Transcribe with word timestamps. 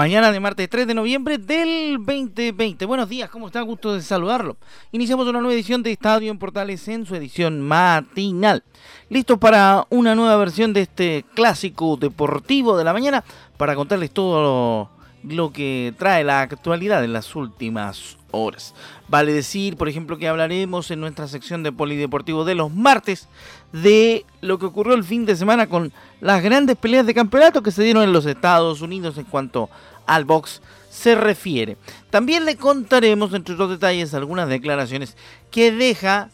Mañana 0.00 0.32
de 0.32 0.40
martes 0.40 0.70
3 0.70 0.86
de 0.86 0.94
noviembre 0.94 1.36
del 1.36 1.98
2020. 1.98 2.86
Buenos 2.86 3.06
días, 3.06 3.28
¿cómo 3.28 3.48
está? 3.48 3.60
Gusto 3.60 3.92
de 3.92 4.00
saludarlo. 4.00 4.56
Iniciamos 4.92 5.28
una 5.28 5.40
nueva 5.42 5.52
edición 5.52 5.82
de 5.82 5.92
Estadio 5.92 6.30
en 6.30 6.38
Portales 6.38 6.88
en 6.88 7.04
su 7.04 7.14
edición 7.14 7.60
matinal. 7.60 8.64
Listo 9.10 9.38
para 9.38 9.86
una 9.90 10.14
nueva 10.14 10.38
versión 10.38 10.72
de 10.72 10.80
este 10.80 11.26
clásico 11.34 11.98
deportivo 11.98 12.78
de 12.78 12.84
la 12.84 12.94
mañana 12.94 13.22
para 13.58 13.74
contarles 13.74 14.10
todo 14.10 14.88
lo, 15.22 15.34
lo 15.34 15.52
que 15.52 15.92
trae 15.98 16.24
la 16.24 16.40
actualidad 16.40 17.04
en 17.04 17.12
las 17.12 17.36
últimas 17.36 18.16
horas. 18.30 18.74
Vale 19.08 19.32
decir, 19.32 19.76
por 19.76 19.88
ejemplo, 19.88 20.18
que 20.18 20.28
hablaremos 20.28 20.90
en 20.90 21.00
nuestra 21.00 21.28
sección 21.28 21.62
de 21.62 21.72
Polideportivo 21.72 22.44
de 22.44 22.54
los 22.54 22.72
martes 22.72 23.28
de 23.72 24.24
lo 24.40 24.58
que 24.58 24.66
ocurrió 24.66 24.94
el 24.94 25.04
fin 25.04 25.26
de 25.26 25.36
semana 25.36 25.68
con 25.68 25.92
las 26.20 26.42
grandes 26.42 26.76
peleas 26.76 27.06
de 27.06 27.14
campeonato 27.14 27.62
que 27.62 27.70
se 27.70 27.82
dieron 27.82 28.02
en 28.02 28.12
los 28.12 28.26
Estados 28.26 28.80
Unidos 28.80 29.18
en 29.18 29.24
cuanto 29.24 29.68
al 30.14 30.24
box 30.24 30.60
se 30.90 31.14
refiere. 31.14 31.76
También 32.10 32.44
le 32.44 32.56
contaremos, 32.56 33.32
entre 33.32 33.54
otros 33.54 33.70
detalles, 33.70 34.12
algunas 34.12 34.48
declaraciones 34.48 35.16
que 35.50 35.70
deja 35.70 36.30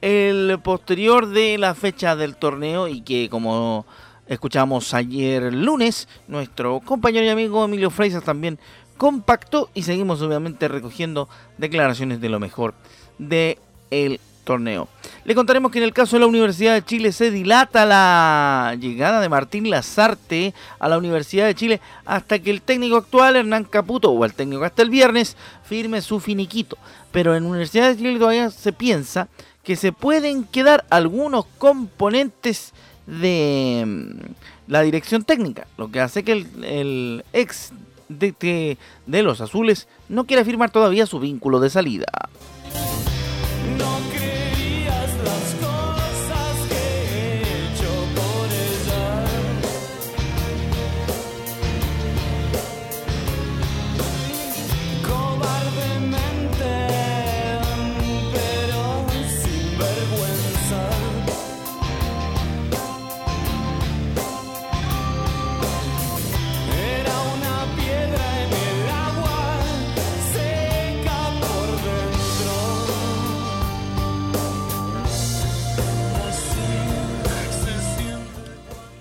el 0.00 0.58
posterior 0.62 1.28
de 1.28 1.58
la 1.58 1.74
fecha 1.74 2.16
del 2.16 2.36
torneo 2.36 2.88
y 2.88 3.02
que 3.02 3.28
como 3.28 3.84
escuchamos 4.26 4.94
ayer 4.94 5.52
lunes, 5.52 6.08
nuestro 6.26 6.80
compañero 6.80 7.26
y 7.26 7.30
amigo 7.30 7.64
Emilio 7.64 7.90
Freisas 7.90 8.24
también 8.24 8.58
compactó 8.96 9.70
y 9.74 9.82
seguimos 9.82 10.22
obviamente 10.22 10.68
recogiendo 10.68 11.28
declaraciones 11.56 12.20
de 12.20 12.28
lo 12.28 12.40
mejor 12.40 12.74
de 13.18 13.58
el 13.90 14.20
torneo. 14.48 14.88
Le 15.26 15.34
contaremos 15.34 15.70
que 15.70 15.76
en 15.76 15.84
el 15.84 15.92
caso 15.92 16.16
de 16.16 16.20
la 16.20 16.26
Universidad 16.26 16.72
de 16.72 16.82
Chile 16.82 17.12
se 17.12 17.30
dilata 17.30 17.84
la 17.84 18.74
llegada 18.80 19.20
de 19.20 19.28
Martín 19.28 19.68
Lazarte 19.68 20.54
a 20.78 20.88
la 20.88 20.96
Universidad 20.96 21.44
de 21.44 21.54
Chile 21.54 21.80
hasta 22.06 22.38
que 22.38 22.50
el 22.50 22.62
técnico 22.62 22.96
actual, 22.96 23.36
Hernán 23.36 23.64
Caputo, 23.64 24.10
o 24.10 24.24
el 24.24 24.32
técnico 24.32 24.64
hasta 24.64 24.80
el 24.80 24.88
viernes, 24.88 25.36
firme 25.64 26.00
su 26.00 26.18
finiquito. 26.18 26.78
Pero 27.12 27.36
en 27.36 27.42
la 27.42 27.50
Universidad 27.50 27.90
de 27.90 27.98
Chile 27.98 28.18
todavía 28.18 28.50
se 28.50 28.72
piensa 28.72 29.28
que 29.62 29.76
se 29.76 29.92
pueden 29.92 30.44
quedar 30.44 30.86
algunos 30.88 31.44
componentes 31.58 32.72
de 33.06 33.84
mm, 33.86 34.32
la 34.66 34.80
dirección 34.80 35.24
técnica, 35.24 35.66
lo 35.76 35.90
que 35.90 36.00
hace 36.00 36.22
que 36.22 36.32
el, 36.32 37.22
ex 37.34 37.74
de, 38.08 38.78
de 39.04 39.22
los 39.22 39.42
azules 39.42 39.88
no 40.08 40.24
quiera 40.24 40.42
firmar 40.42 40.70
todavía 40.70 41.04
su 41.04 41.20
vínculo 41.20 41.60
de 41.60 41.68
salida. 41.68 42.06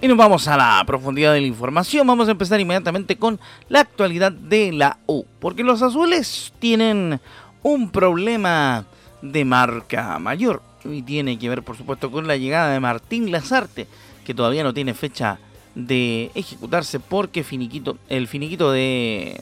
Y 0.08 0.10
nos 0.10 0.20
vamos 0.20 0.48
a 0.48 0.56
la 0.56 0.82
profundidad 0.88 1.34
de 1.34 1.42
la 1.42 1.48
información. 1.48 2.08
Vamos 2.08 2.30
a 2.30 2.32
empezar 2.32 2.62
inmediatamente 2.62 3.18
con 3.18 3.42
la 3.68 3.82
actualidad 3.82 4.32
de 4.32 4.72
la 4.72 5.00
U. 5.06 5.26
Porque 5.42 5.66
los 5.66 5.82
azules 5.82 6.54
tienen 6.60 7.20
un 7.62 7.90
problema 7.90 8.86
de 9.22 9.44
marca 9.44 10.18
mayor. 10.18 10.62
Y 10.86 11.02
tiene 11.02 11.38
que 11.38 11.50
ver, 11.50 11.62
por 11.62 11.76
supuesto, 11.76 12.10
con 12.10 12.26
la 12.26 12.38
llegada 12.38 12.72
de 12.72 12.80
Martín 12.80 13.32
Lazarte, 13.32 13.86
que 14.26 14.34
todavía 14.34 14.64
no 14.64 14.74
tiene 14.74 14.94
fecha 14.94 15.40
de 15.76 16.32
ejecutarse 16.36 17.02
porque 17.02 17.44
finiquito, 17.44 17.98
el 18.08 18.30
finiquito 18.30 18.72
de 18.72 19.38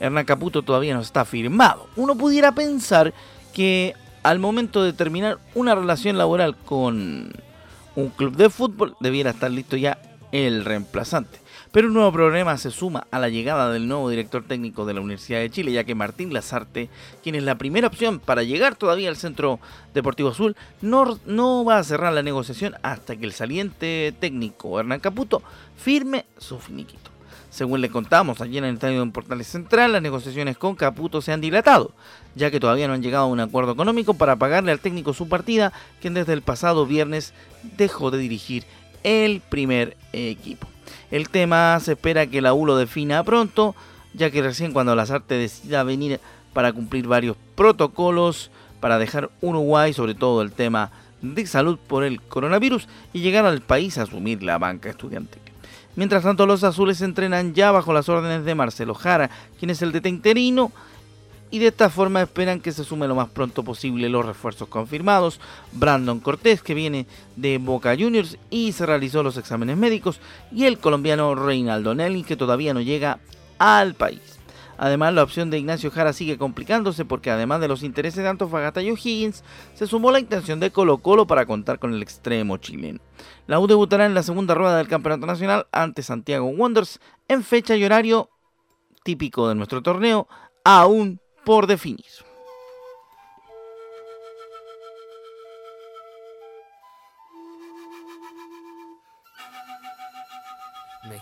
Hernán 0.00 0.24
Caputo 0.24 0.62
todavía 0.62 0.94
no 0.94 1.02
está 1.02 1.26
firmado. 1.26 1.86
Uno 1.96 2.16
pudiera 2.16 2.52
pensar 2.52 3.12
que 3.52 3.94
al 4.22 4.38
momento 4.38 4.84
de 4.84 4.94
terminar 4.94 5.38
una 5.54 5.74
relación 5.74 6.16
laboral 6.16 6.56
con 6.56 7.30
un 7.94 8.08
club 8.10 8.36
de 8.36 8.50
fútbol, 8.50 8.96
debiera 9.00 9.30
estar 9.30 9.50
listo 9.50 9.76
ya 9.76 9.98
el 10.32 10.64
reemplazante. 10.64 11.40
Pero 11.72 11.88
un 11.88 11.94
nuevo 11.94 12.12
problema 12.12 12.58
se 12.58 12.70
suma 12.70 13.06
a 13.10 13.18
la 13.18 13.30
llegada 13.30 13.72
del 13.72 13.88
nuevo 13.88 14.10
director 14.10 14.44
técnico 14.44 14.84
de 14.84 14.92
la 14.92 15.00
Universidad 15.00 15.40
de 15.40 15.50
Chile, 15.50 15.72
ya 15.72 15.84
que 15.84 15.94
Martín 15.94 16.32
Lazarte, 16.32 16.90
quien 17.22 17.34
es 17.34 17.42
la 17.42 17.56
primera 17.56 17.86
opción 17.86 18.20
para 18.20 18.42
llegar 18.42 18.76
todavía 18.76 19.08
al 19.08 19.16
Centro 19.16 19.58
Deportivo 19.94 20.30
Azul, 20.30 20.54
no, 20.82 21.18
no 21.24 21.64
va 21.64 21.78
a 21.78 21.84
cerrar 21.84 22.12
la 22.12 22.22
negociación 22.22 22.74
hasta 22.82 23.16
que 23.16 23.24
el 23.24 23.32
saliente 23.32 24.14
técnico 24.20 24.78
Hernán 24.78 25.00
Caputo 25.00 25.42
firme 25.76 26.26
su 26.36 26.58
finiquito. 26.58 27.11
Según 27.52 27.82
le 27.82 27.90
contamos 27.90 28.40
ayer 28.40 28.64
en 28.64 28.70
el 28.70 28.74
estadio 28.76 29.04
de 29.04 29.10
Portales 29.10 29.46
Central, 29.46 29.92
las 29.92 30.00
negociaciones 30.00 30.56
con 30.56 30.74
Caputo 30.74 31.20
se 31.20 31.32
han 31.32 31.42
dilatado, 31.42 31.92
ya 32.34 32.50
que 32.50 32.58
todavía 32.58 32.88
no 32.88 32.94
han 32.94 33.02
llegado 33.02 33.24
a 33.24 33.28
un 33.28 33.40
acuerdo 33.40 33.72
económico 33.72 34.14
para 34.14 34.36
pagarle 34.36 34.72
al 34.72 34.80
técnico 34.80 35.12
su 35.12 35.28
partida, 35.28 35.70
quien 36.00 36.14
desde 36.14 36.32
el 36.32 36.40
pasado 36.40 36.86
viernes 36.86 37.34
dejó 37.76 38.10
de 38.10 38.16
dirigir 38.16 38.64
el 39.02 39.42
primer 39.42 39.98
equipo. 40.14 40.66
El 41.10 41.28
tema 41.28 41.78
se 41.80 41.92
espera 41.92 42.26
que 42.26 42.40
la 42.40 42.54
U 42.54 42.64
lo 42.64 42.78
defina 42.78 43.22
pronto, 43.22 43.74
ya 44.14 44.30
que 44.30 44.40
recién 44.40 44.72
cuando 44.72 44.96
Lazarte 44.96 45.34
decida 45.34 45.82
venir 45.82 46.20
para 46.54 46.72
cumplir 46.72 47.06
varios 47.06 47.36
protocolos 47.54 48.50
para 48.80 48.98
dejar 48.98 49.28
Uruguay, 49.42 49.92
sobre 49.92 50.14
todo 50.14 50.40
el 50.40 50.52
tema 50.52 50.90
de 51.20 51.46
salud 51.46 51.78
por 51.86 52.02
el 52.02 52.22
coronavirus, 52.22 52.88
y 53.12 53.20
llegar 53.20 53.44
al 53.44 53.60
país 53.60 53.98
a 53.98 54.04
asumir 54.04 54.42
la 54.42 54.56
banca 54.56 54.88
estudiantil. 54.88 55.51
Mientras 55.94 56.22
tanto, 56.22 56.46
los 56.46 56.64
azules 56.64 57.02
entrenan 57.02 57.54
ya 57.54 57.70
bajo 57.70 57.92
las 57.92 58.08
órdenes 58.08 58.44
de 58.44 58.54
Marcelo 58.54 58.94
Jara, 58.94 59.30
quien 59.58 59.70
es 59.70 59.82
el 59.82 59.92
detenterino, 59.92 60.72
y 61.50 61.58
de 61.58 61.66
esta 61.66 61.90
forma 61.90 62.22
esperan 62.22 62.60
que 62.60 62.72
se 62.72 62.82
sume 62.82 63.06
lo 63.06 63.14
más 63.14 63.28
pronto 63.28 63.62
posible 63.62 64.08
los 64.08 64.24
refuerzos 64.24 64.68
confirmados. 64.68 65.38
Brandon 65.72 66.18
Cortés, 66.18 66.62
que 66.62 66.72
viene 66.72 67.06
de 67.36 67.58
Boca 67.58 67.94
Juniors 67.94 68.38
y 68.48 68.72
se 68.72 68.86
realizó 68.86 69.22
los 69.22 69.36
exámenes 69.36 69.76
médicos, 69.76 70.18
y 70.50 70.64
el 70.64 70.78
colombiano 70.78 71.34
Reinaldo 71.34 71.94
Nelly, 71.94 72.22
que 72.22 72.36
todavía 72.36 72.72
no 72.72 72.80
llega 72.80 73.18
al 73.58 73.92
país. 73.92 74.31
Además, 74.78 75.14
la 75.14 75.22
opción 75.22 75.50
de 75.50 75.58
Ignacio 75.58 75.90
Jara 75.90 76.12
sigue 76.12 76.38
complicándose 76.38 77.04
porque 77.04 77.30
además 77.30 77.60
de 77.60 77.68
los 77.68 77.82
intereses 77.82 78.22
de 78.22 78.28
Antofagasta 78.28 78.82
y 78.82 78.90
O'Higgins, 78.90 79.44
se 79.74 79.86
sumó 79.86 80.10
la 80.10 80.20
intención 80.20 80.60
de 80.60 80.70
Colo 80.70 80.98
Colo 80.98 81.26
para 81.26 81.46
contar 81.46 81.78
con 81.78 81.94
el 81.94 82.02
extremo 82.02 82.56
chileno. 82.56 83.00
La 83.46 83.60
U 83.60 83.66
debutará 83.66 84.06
en 84.06 84.14
la 84.14 84.22
segunda 84.22 84.54
rueda 84.54 84.76
del 84.76 84.88
Campeonato 84.88 85.26
Nacional 85.26 85.66
ante 85.72 86.02
Santiago 86.02 86.46
Wanderers 86.46 87.00
en 87.28 87.42
fecha 87.42 87.76
y 87.76 87.84
horario 87.84 88.30
típico 89.02 89.48
de 89.48 89.54
nuestro 89.54 89.82
torneo, 89.82 90.28
aún 90.64 91.20
por 91.44 91.66
definir. 91.66 92.04
Me 101.08 101.20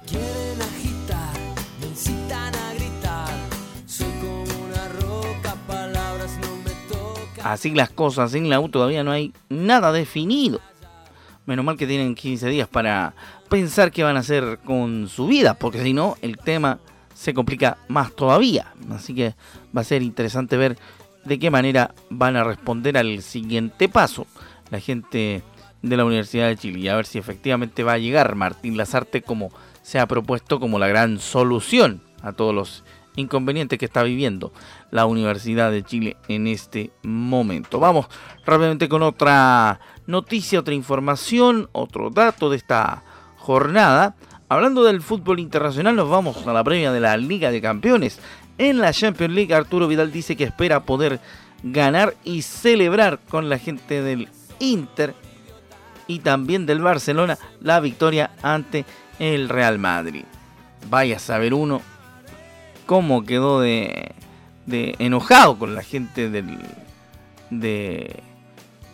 Así 7.53 7.75
las 7.75 7.91
cosas 7.91 8.35
en 8.35 8.49
la 8.49 8.61
U 8.61 8.69
todavía 8.69 9.03
no 9.03 9.11
hay 9.11 9.33
nada 9.49 9.91
definido. 9.91 10.61
Menos 11.47 11.65
mal 11.65 11.77
que 11.77 11.87
tienen 11.87 12.15
15 12.15 12.49
días 12.49 12.69
para 12.69 13.15
pensar 13.49 13.91
qué 13.91 14.05
van 14.05 14.17
a 14.17 14.21
hacer 14.21 14.61
con 14.65 15.09
su 15.09 15.27
vida, 15.27 15.55
porque 15.55 15.83
si 15.83 15.93
no, 15.93 16.17
el 16.23 16.39
tema 16.39 16.79
se 17.13 17.35
complica 17.35 17.79
más 17.89 18.15
todavía. 18.15 18.73
Así 18.91 19.17
que 19.17 19.35
va 19.77 19.81
a 19.81 19.85
ser 19.85 20.03
interesante 20.03 20.57
ver 20.57 20.79
de 21.25 21.41
qué 21.41 21.51
manera 21.51 21.93
van 22.09 22.37
a 22.37 22.45
responder 22.45 22.97
al 22.97 23.21
siguiente 23.21 23.89
paso 23.89 24.29
la 24.71 24.79
gente 24.79 25.43
de 25.83 25.97
la 25.97 26.05
Universidad 26.05 26.47
de 26.47 26.57
Chile 26.57 26.79
y 26.79 26.89
a 26.89 26.95
ver 26.95 27.07
si 27.07 27.19
efectivamente 27.19 27.83
va 27.83 27.95
a 27.95 27.99
llegar 27.99 28.37
Martín 28.37 28.77
Lazarte 28.77 29.23
como 29.23 29.51
se 29.83 29.99
ha 29.99 30.07
propuesto 30.07 30.61
como 30.61 30.79
la 30.79 30.87
gran 30.87 31.19
solución 31.19 32.01
a 32.23 32.33
todos 32.33 32.55
los 32.55 32.85
inconvenientes 33.21 33.79
que 33.79 33.85
está 33.85 34.03
viviendo 34.03 34.53
la 34.91 35.07
Universidad 35.07 35.71
de 35.71 35.83
Chile 35.83 36.17
en 36.29 36.47
este 36.47 36.91
momento. 37.03 37.79
Vamos 37.79 38.07
rápidamente 38.45 38.89
con 38.89 39.03
otra 39.03 39.81
noticia, 40.07 40.61
otra 40.61 40.75
información, 40.75 41.69
otro 41.73 42.11
dato 42.11 42.51
de 42.51 42.57
esta 42.57 43.05
jornada. 43.37 44.17
Hablando 44.49 44.83
del 44.83 45.01
fútbol 45.01 45.39
internacional, 45.39 45.95
nos 45.95 46.09
vamos 46.09 46.47
a 46.47 46.53
la 46.53 46.65
previa 46.65 46.91
de 46.93 47.01
la 47.01 47.17
Liga 47.17 47.51
de 47.51 47.61
Campeones. 47.61 48.19
En 48.59 48.79
la 48.81 48.93
Champions 48.93 49.33
League, 49.33 49.55
Arturo 49.55 49.87
Vidal 49.87 50.11
dice 50.11 50.37
que 50.37 50.45
espera 50.45 50.85
poder 50.85 51.21
ganar 51.63 52.15
y 52.25 52.43
celebrar 52.43 53.21
con 53.29 53.49
la 53.49 53.59
gente 53.59 54.03
del 54.03 54.29
Inter 54.59 55.15
y 56.07 56.19
también 56.19 56.67
del 56.67 56.81
Barcelona 56.81 57.39
la 57.61 57.81
victoria 57.81 58.33
ante 58.43 58.85
el 59.19 59.49
Real 59.49 59.79
Madrid. 59.79 60.25
Vaya 60.89 61.17
a 61.17 61.21
saber 61.21 61.55
uno 61.55 61.83
cómo 62.91 63.23
quedó 63.23 63.61
de, 63.61 64.17
enojado 64.67 65.57
con 65.61 65.77
la 65.77 65.85
gente 65.85 66.29
del 66.29 66.59
de 67.49 68.21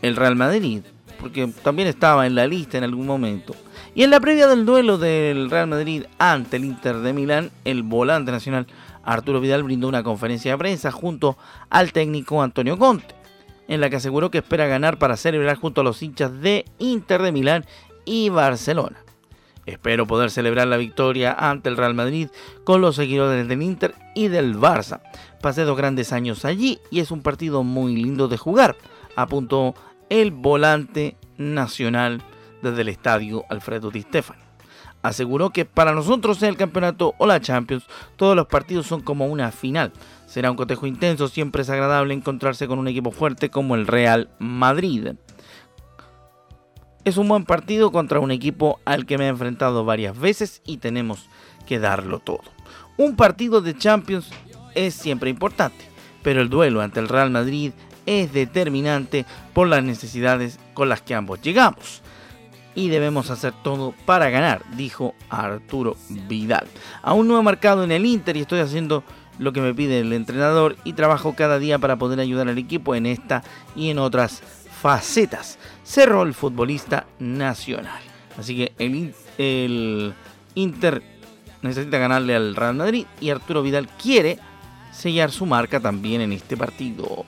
el 0.02 0.16
Real 0.16 0.36
Madrid, 0.36 0.82
porque 1.18 1.50
también 1.62 1.88
estaba 1.88 2.26
en 2.26 2.34
la 2.34 2.46
lista 2.46 2.76
en 2.76 2.84
algún 2.84 3.06
momento. 3.06 3.54
Y 3.94 4.02
en 4.02 4.10
la 4.10 4.20
previa 4.20 4.48
del 4.48 4.66
duelo 4.66 4.98
del 4.98 5.48
Real 5.48 5.68
Madrid 5.68 6.02
ante 6.18 6.58
el 6.58 6.66
Inter 6.66 6.96
de 6.96 7.14
Milán, 7.14 7.50
el 7.64 7.84
volante 7.84 8.30
nacional 8.32 8.66
Arturo 9.02 9.40
Vidal 9.40 9.62
brindó 9.62 9.88
una 9.88 10.02
conferencia 10.02 10.52
de 10.52 10.58
prensa 10.58 10.92
junto 10.92 11.38
al 11.70 11.94
técnico 11.94 12.42
Antonio 12.42 12.76
Conte, 12.76 13.14
en 13.66 13.80
la 13.80 13.88
que 13.88 13.96
aseguró 13.96 14.30
que 14.30 14.38
espera 14.38 14.66
ganar 14.66 14.98
para 14.98 15.16
celebrar 15.16 15.56
junto 15.56 15.80
a 15.80 15.84
los 15.84 16.02
hinchas 16.02 16.38
de 16.42 16.66
Inter 16.78 17.22
de 17.22 17.32
Milán 17.32 17.64
y 18.04 18.28
Barcelona. 18.28 19.05
Espero 19.66 20.06
poder 20.06 20.30
celebrar 20.30 20.68
la 20.68 20.76
victoria 20.76 21.32
ante 21.32 21.68
el 21.68 21.76
Real 21.76 21.94
Madrid 21.94 22.28
con 22.64 22.80
los 22.80 22.96
seguidores 22.96 23.46
del 23.48 23.62
Inter 23.62 23.94
y 24.14 24.28
del 24.28 24.56
Barça. 24.56 25.00
Pasé 25.42 25.62
dos 25.62 25.76
grandes 25.76 26.12
años 26.12 26.44
allí 26.44 26.78
y 26.90 27.00
es 27.00 27.10
un 27.10 27.20
partido 27.20 27.64
muy 27.64 27.96
lindo 27.96 28.28
de 28.28 28.38
jugar, 28.38 28.76
apuntó 29.16 29.74
el 30.08 30.30
volante 30.30 31.16
nacional 31.36 32.22
desde 32.62 32.82
el 32.82 32.88
estadio 32.88 33.44
Alfredo 33.48 33.90
Di 33.90 34.02
Stefano. 34.02 34.40
Aseguró 35.02 35.50
que 35.50 35.64
para 35.64 35.92
nosotros 35.92 36.42
en 36.42 36.48
el 36.48 36.56
campeonato 36.56 37.14
o 37.18 37.26
la 37.26 37.40
Champions 37.40 37.84
todos 38.16 38.34
los 38.34 38.46
partidos 38.46 38.86
son 38.86 39.02
como 39.02 39.26
una 39.26 39.52
final. 39.52 39.92
Será 40.26 40.50
un 40.50 40.56
cotejo 40.56 40.86
intenso, 40.86 41.28
siempre 41.28 41.62
es 41.62 41.70
agradable 41.70 42.14
encontrarse 42.14 42.66
con 42.66 42.78
un 42.78 42.88
equipo 42.88 43.10
fuerte 43.12 43.50
como 43.50 43.74
el 43.74 43.86
Real 43.86 44.30
Madrid. 44.38 45.12
Es 47.06 47.18
un 47.18 47.28
buen 47.28 47.44
partido 47.44 47.92
contra 47.92 48.18
un 48.18 48.32
equipo 48.32 48.80
al 48.84 49.06
que 49.06 49.16
me 49.16 49.26
he 49.26 49.28
enfrentado 49.28 49.84
varias 49.84 50.18
veces 50.18 50.60
y 50.66 50.78
tenemos 50.78 51.28
que 51.64 51.78
darlo 51.78 52.18
todo. 52.18 52.42
Un 52.96 53.14
partido 53.14 53.60
de 53.60 53.78
Champions 53.78 54.28
es 54.74 54.94
siempre 54.94 55.30
importante, 55.30 55.88
pero 56.24 56.42
el 56.42 56.48
duelo 56.48 56.80
ante 56.80 56.98
el 56.98 57.08
Real 57.08 57.30
Madrid 57.30 57.70
es 58.06 58.32
determinante 58.32 59.24
por 59.54 59.68
las 59.68 59.84
necesidades 59.84 60.58
con 60.74 60.88
las 60.88 61.00
que 61.00 61.14
ambos 61.14 61.40
llegamos. 61.40 62.02
Y 62.74 62.88
debemos 62.88 63.30
hacer 63.30 63.54
todo 63.62 63.94
para 64.04 64.28
ganar, 64.28 64.62
dijo 64.76 65.14
Arturo 65.30 65.96
Vidal. 66.28 66.66
Aún 67.02 67.28
no 67.28 67.38
he 67.38 67.42
marcado 67.44 67.84
en 67.84 67.92
el 67.92 68.04
Inter 68.04 68.36
y 68.36 68.40
estoy 68.40 68.58
haciendo 68.58 69.04
lo 69.38 69.52
que 69.52 69.60
me 69.60 69.74
pide 69.74 70.00
el 70.00 70.12
entrenador 70.12 70.74
y 70.82 70.94
trabajo 70.94 71.36
cada 71.36 71.60
día 71.60 71.78
para 71.78 71.98
poder 71.98 72.18
ayudar 72.18 72.48
al 72.48 72.58
equipo 72.58 72.96
en 72.96 73.06
esta 73.06 73.44
y 73.76 73.90
en 73.90 74.00
otras 74.00 74.42
facetas. 74.80 75.58
Cerró 75.84 76.22
el 76.22 76.34
futbolista 76.34 77.06
nacional. 77.18 78.02
Así 78.38 78.56
que 78.56 78.72
el, 78.78 79.14
el 79.38 80.14
Inter 80.54 81.02
necesita 81.62 81.98
ganarle 81.98 82.36
al 82.36 82.54
Real 82.54 82.74
Madrid 82.74 83.06
y 83.20 83.30
Arturo 83.30 83.62
Vidal 83.62 83.88
quiere 83.88 84.38
sellar 84.92 85.30
su 85.30 85.46
marca 85.46 85.80
también 85.80 86.20
en 86.20 86.32
este 86.32 86.56
partido. 86.56 87.24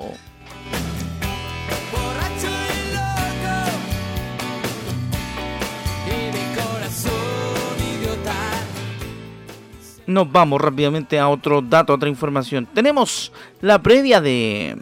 Nos 10.07 10.33
vamos 10.33 10.59
rápidamente 10.63 11.19
a 11.19 11.29
otro 11.29 11.61
dato, 11.61 11.93
a 11.93 11.97
otra 11.97 12.09
información. 12.09 12.67
Tenemos 12.73 13.31
la 13.61 13.83
previa 13.83 14.23
de, 14.23 14.75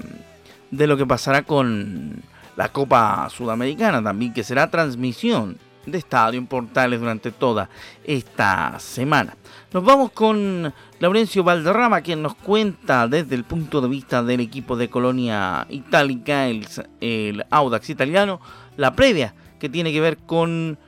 de 0.71 0.87
lo 0.87 0.97
que 0.97 1.05
pasará 1.05 1.43
con 1.43 2.23
la 2.57 2.71
Copa 2.71 3.29
Sudamericana 3.31 4.03
también, 4.03 4.33
que 4.33 4.43
será 4.43 4.71
transmisión 4.71 5.59
de 5.85 5.99
Estadio 5.99 6.39
en 6.39 6.47
Portales 6.47 6.99
durante 7.01 7.31
toda 7.31 7.69
esta 8.05 8.79
semana. 8.79 9.37
Nos 9.73 9.85
vamos 9.85 10.11
con 10.11 10.73
Laurencio 10.99 11.45
Valderrama, 11.45 12.01
quien 12.01 12.23
nos 12.23 12.35
cuenta 12.35 13.07
desde 13.07 13.35
el 13.35 13.45
punto 13.45 13.81
de 13.81 13.89
vista 13.89 14.23
del 14.23 14.41
equipo 14.41 14.77
de 14.77 14.91
Colonia 14.91 15.67
Itálica, 15.69 16.47
el, 16.47 16.67
el 17.01 17.45
Audax 17.51 17.91
italiano, 17.91 18.41
la 18.77 18.95
previa 18.95 19.35
que 19.59 19.69
tiene 19.69 19.93
que 19.93 20.01
ver 20.01 20.19
con 20.19 20.79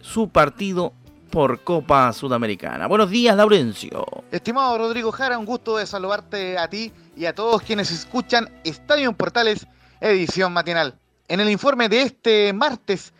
su 0.00 0.28
partido 0.28 0.92
por 1.30 1.60
Copa 1.62 2.12
Sudamericana. 2.12 2.86
Buenos 2.86 3.10
días, 3.10 3.36
Laurencio. 3.36 4.06
Estimado 4.30 4.78
Rodrigo 4.78 5.12
Jara, 5.12 5.38
un 5.38 5.44
gusto 5.44 5.76
de 5.76 5.86
saludarte 5.86 6.56
a 6.56 6.68
ti 6.68 6.92
y 7.16 7.26
a 7.26 7.34
todos 7.34 7.62
quienes 7.62 7.90
escuchan 7.90 8.48
Estadio 8.64 9.08
en 9.08 9.14
Portales, 9.14 9.66
edición 10.00 10.52
matinal. 10.52 10.94
En 11.28 11.40
el 11.40 11.50
informe 11.50 11.88
de 11.88 12.02
este 12.02 12.52
martes 12.52 13.12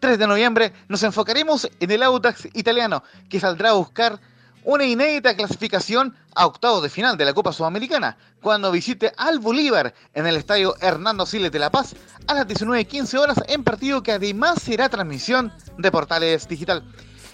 3 0.00 0.18
de 0.18 0.26
noviembre 0.26 0.72
nos 0.88 1.02
enfocaremos 1.02 1.68
en 1.80 1.90
el 1.90 2.02
Audax 2.02 2.48
italiano, 2.54 3.02
que 3.28 3.40
saldrá 3.40 3.70
a 3.70 3.74
buscar 3.74 4.18
una 4.64 4.84
inédita 4.84 5.36
clasificación 5.36 6.16
a 6.34 6.46
octavos 6.46 6.82
de 6.82 6.88
final 6.88 7.18
de 7.18 7.26
la 7.26 7.34
Copa 7.34 7.52
Sudamericana, 7.52 8.16
cuando 8.40 8.72
visite 8.72 9.12
al 9.18 9.38
Bolívar 9.38 9.92
en 10.14 10.26
el 10.26 10.36
estadio 10.36 10.74
Hernando 10.80 11.26
Siles 11.26 11.52
de 11.52 11.58
La 11.58 11.70
Paz 11.70 11.94
a 12.26 12.34
las 12.34 12.46
19.15 12.46 13.18
horas 13.18 13.40
en 13.48 13.64
partido 13.64 14.02
que 14.02 14.12
además 14.12 14.62
será 14.62 14.88
transmisión 14.88 15.52
de 15.76 15.90
Portales 15.90 16.48
Digital. 16.48 16.82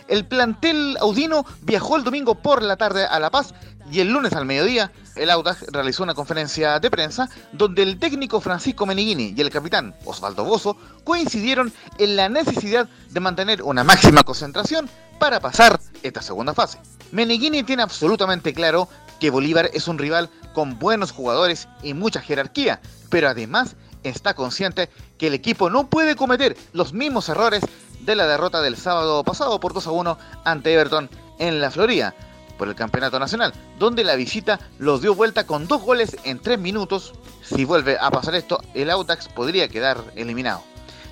El 0.09 0.25
plantel 0.27 0.97
audino 1.01 1.45
viajó 1.63 1.97
el 1.97 2.05
domingo 2.05 2.35
por 2.35 2.63
la 2.63 2.77
tarde 2.77 3.05
a 3.05 3.21
La 3.21 3.31
Paz 3.31 3.55
y 3.91 4.01
el 4.01 4.09
lunes 4.09 4.33
al 4.33 4.45
mediodía 4.45 4.91
el 5.19 5.31
Audax 5.31 5.67
realizó 5.73 6.03
una 6.03 6.15
conferencia 6.15 6.79
de 6.79 6.91
prensa 6.91 7.29
donde 7.53 7.83
el 7.83 7.99
técnico 7.99 8.41
Francisco 8.41 8.87
Meneghini 8.87 9.35
y 9.37 9.41
el 9.41 9.51
capitán 9.51 9.95
Osvaldo 10.05 10.45
Bozo 10.45 10.77
coincidieron 11.05 11.73
en 11.99 12.17
la 12.17 12.29
necesidad 12.29 12.89
de 13.11 13.21
mantener 13.21 13.63
una 13.63 13.85
máxima 13.85 14.23
concentración 14.23 14.89
para 15.19 15.41
pasar 15.41 15.81
esta 16.03 16.23
segunda 16.23 16.55
fase. 16.55 16.79
Meneghini 17.11 17.65
tiene 17.65 17.83
absolutamente 17.83 18.55
claro 18.55 18.89
que 19.19 19.31
Bolívar 19.31 19.71
es 19.75 19.89
un 19.89 19.99
rival 19.99 20.31
con 20.55 20.79
buenos 20.79 21.11
jugadores 21.11 21.69
y 21.83 21.95
mucha 21.95 22.21
jerarquía, 22.21 22.81
pero 23.11 23.29
además 23.29 23.75
está 24.05 24.35
consciente 24.35 24.89
que 25.19 25.27
el 25.27 25.35
equipo 25.35 25.71
no 25.71 25.89
puede 25.89 26.15
cometer 26.15 26.57
los 26.73 26.93
mismos 26.93 27.29
errores 27.29 27.63
de 28.09 28.17
la 28.17 28.27
derrota 28.27 28.63
del 28.63 28.79
sábado 28.79 29.23
pasado 29.23 29.61
por 29.61 29.75
2 29.75 29.87
a 29.87 29.91
1 29.91 30.19
ante 30.43 30.73
Everton 30.73 31.11
en 31.39 31.61
la 31.61 31.71
Florida 31.71 32.15
por 32.57 32.67
el 32.67 32.75
Campeonato 32.75 33.19
Nacional, 33.19 33.53
donde 33.79 34.03
la 34.03 34.17
visita 34.17 34.59
los 34.79 35.03
dio 35.03 35.15
vuelta 35.15 35.47
con 35.47 35.69
dos 35.69 35.83
goles 35.83 36.17
en 36.25 36.39
tres 36.39 36.59
minutos. 36.59 37.13
Si 37.43 37.67
vuelve 37.67 37.99
a 38.01 38.11
pasar 38.11 38.35
esto, 38.35 38.61
el 38.73 38.89
Autax 38.89 39.29
podría 39.29 39.69
quedar 39.69 39.99
eliminado. 40.17 40.63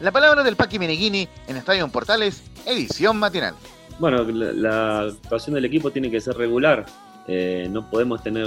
La 0.00 0.11
palabra 0.11 0.43
del 0.43 0.57
Paqui 0.57 0.79
Meneghini 0.79 1.29
en 1.47 1.59
Estadio 1.59 1.87
Portales, 1.88 2.43
edición 2.65 3.19
matinal. 3.19 3.55
Bueno, 3.99 4.25
la, 4.25 4.53
la 4.53 5.00
actuación 5.11 5.55
del 5.55 5.67
equipo 5.67 5.91
tiene 5.91 6.11
que 6.11 6.23
ser 6.23 6.38
regular. 6.38 6.87
Eh, 7.29 7.69
no 7.71 7.91
podemos 7.91 8.23
tener 8.23 8.47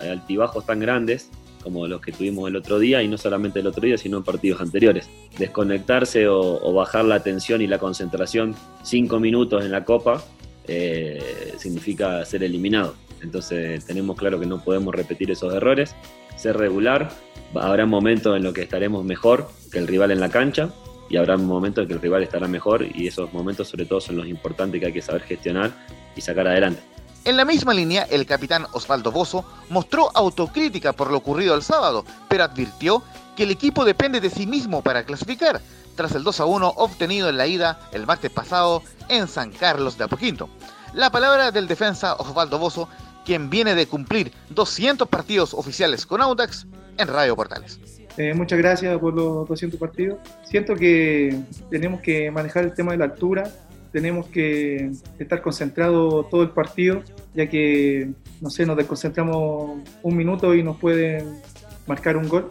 altibajos 0.00 0.64
tan 0.64 0.78
grandes 0.78 1.30
como 1.62 1.86
los 1.86 2.00
que 2.00 2.12
tuvimos 2.12 2.48
el 2.48 2.56
otro 2.56 2.78
día, 2.78 3.02
y 3.02 3.08
no 3.08 3.18
solamente 3.18 3.60
el 3.60 3.66
otro 3.66 3.82
día, 3.82 3.98
sino 3.98 4.18
en 4.18 4.24
partidos 4.24 4.60
anteriores. 4.60 5.08
Desconectarse 5.38 6.28
o, 6.28 6.72
bajar 6.72 7.04
la 7.04 7.16
atención 7.16 7.60
y 7.60 7.66
la 7.66 7.78
concentración 7.78 8.54
cinco 8.82 9.18
minutos 9.18 9.64
en 9.64 9.72
la 9.72 9.84
Copa 9.84 10.22
eh, 10.66 11.54
significa 11.58 12.24
ser 12.24 12.42
eliminado. 12.42 12.94
Entonces 13.22 13.84
tenemos 13.84 14.16
claro 14.16 14.38
que 14.38 14.46
no 14.46 14.62
podemos 14.62 14.94
repetir 14.94 15.30
esos 15.30 15.52
errores, 15.52 15.94
ser 16.36 16.56
regular, 16.56 17.10
habrá 17.54 17.86
momentos 17.86 18.36
en 18.36 18.44
los 18.44 18.52
que 18.52 18.62
estaremos 18.62 19.04
mejor 19.04 19.48
que 19.72 19.78
el 19.78 19.86
rival 19.86 20.10
en 20.10 20.20
la 20.20 20.28
cancha 20.28 20.70
y 21.08 21.16
habrá 21.16 21.36
momentos 21.36 21.82
en 21.82 21.88
que 21.88 21.94
el 21.94 22.00
rival 22.00 22.22
estará 22.22 22.46
mejor 22.48 22.86
y 22.94 23.06
esos 23.06 23.32
momentos 23.32 23.68
sobre 23.68 23.86
todo 23.86 24.00
son 24.00 24.16
los 24.16 24.26
importantes 24.26 24.80
que 24.80 24.86
hay 24.86 24.92
que 24.92 25.02
saber 25.02 25.22
gestionar 25.22 25.72
y 26.14 26.20
sacar 26.20 26.46
adelante. 26.46 26.97
En 27.24 27.36
la 27.36 27.44
misma 27.44 27.74
línea, 27.74 28.06
el 28.10 28.26
capitán 28.26 28.66
Osvaldo 28.72 29.12
Bozo 29.12 29.44
mostró 29.68 30.10
autocrítica 30.14 30.92
por 30.92 31.10
lo 31.10 31.18
ocurrido 31.18 31.54
el 31.54 31.62
sábado, 31.62 32.04
pero 32.28 32.44
advirtió 32.44 33.02
que 33.36 33.42
el 33.42 33.50
equipo 33.50 33.84
depende 33.84 34.20
de 34.20 34.30
sí 34.30 34.46
mismo 34.46 34.82
para 34.82 35.04
clasificar, 35.04 35.60
tras 35.94 36.14
el 36.14 36.24
2 36.24 36.40
a 36.40 36.44
1 36.46 36.68
obtenido 36.76 37.28
en 37.28 37.36
la 37.36 37.46
ida 37.46 37.80
el 37.92 38.06
martes 38.06 38.30
pasado 38.30 38.82
en 39.08 39.28
San 39.28 39.52
Carlos 39.52 39.98
de 39.98 40.04
Apoquinto. 40.04 40.48
La 40.94 41.10
palabra 41.10 41.50
del 41.50 41.68
defensa 41.68 42.14
Osvaldo 42.14 42.58
Bozo, 42.58 42.88
quien 43.24 43.50
viene 43.50 43.74
de 43.74 43.86
cumplir 43.86 44.32
200 44.50 45.06
partidos 45.08 45.52
oficiales 45.54 46.06
con 46.06 46.22
Audax 46.22 46.66
en 46.96 47.08
Radio 47.08 47.36
Portales. 47.36 47.78
Eh, 48.16 48.34
muchas 48.34 48.58
gracias 48.58 48.98
por 48.98 49.14
los 49.14 49.48
200 49.48 49.78
partidos. 49.78 50.18
Siento 50.44 50.74
que 50.74 51.40
tenemos 51.70 52.00
que 52.00 52.30
manejar 52.30 52.64
el 52.64 52.74
tema 52.74 52.92
de 52.92 52.98
la 52.98 53.04
altura, 53.04 53.50
tenemos 53.92 54.26
que 54.26 54.90
estar 55.18 55.42
concentrados 55.42 56.28
todo 56.30 56.42
el 56.42 56.50
partido, 56.50 57.02
ya 57.34 57.48
que, 57.48 58.10
no 58.40 58.50
sé, 58.50 58.66
nos 58.66 58.76
desconcentramos 58.76 59.80
un 60.02 60.16
minuto 60.16 60.54
y 60.54 60.62
nos 60.62 60.76
pueden 60.76 61.40
marcar 61.86 62.16
un 62.16 62.28
gol. 62.28 62.48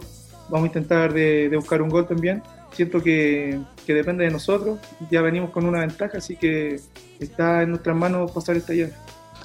Vamos 0.48 0.64
a 0.64 0.66
intentar 0.66 1.12
de, 1.12 1.50
buscar 1.54 1.82
un 1.82 1.88
gol 1.88 2.06
también. 2.06 2.42
Siento 2.72 3.02
que, 3.02 3.60
que, 3.86 3.94
depende 3.94 4.24
de 4.24 4.30
nosotros, 4.30 4.78
ya 5.10 5.22
venimos 5.22 5.50
con 5.50 5.64
una 5.64 5.80
ventaja, 5.80 6.18
así 6.18 6.36
que 6.36 6.80
está 7.18 7.62
en 7.62 7.70
nuestras 7.70 7.96
manos 7.96 8.30
pasar 8.30 8.56
esta 8.56 8.72
llave. 8.72 8.92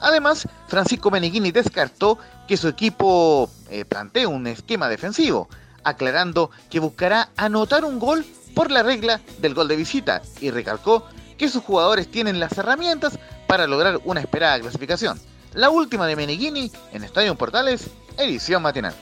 Además, 0.01 0.47
Francisco 0.67 1.09
Meneghini 1.09 1.51
descartó 1.51 2.17
que 2.47 2.57
su 2.57 2.67
equipo 2.67 3.49
eh, 3.69 3.85
plantee 3.85 4.27
un 4.27 4.47
esquema 4.47 4.89
defensivo, 4.89 5.47
aclarando 5.83 6.51
que 6.69 6.79
buscará 6.79 7.29
anotar 7.37 7.85
un 7.85 7.99
gol 7.99 8.25
por 8.53 8.69
la 8.69 8.83
regla 8.83 9.21
del 9.39 9.53
gol 9.53 9.67
de 9.67 9.77
visita 9.77 10.21
y 10.41 10.51
recalcó 10.51 11.07
que 11.37 11.49
sus 11.49 11.63
jugadores 11.63 12.07
tienen 12.07 12.39
las 12.39 12.57
herramientas 12.57 13.19
para 13.47 13.67
lograr 13.67 13.99
una 14.05 14.21
esperada 14.21 14.59
clasificación. 14.59 15.19
La 15.53 15.69
última 15.69 16.07
de 16.07 16.15
Meneghini 16.15 16.71
en 16.93 17.03
Estadio 17.03 17.35
Portales, 17.35 17.89
edición 18.17 18.61
matinal. 18.61 18.93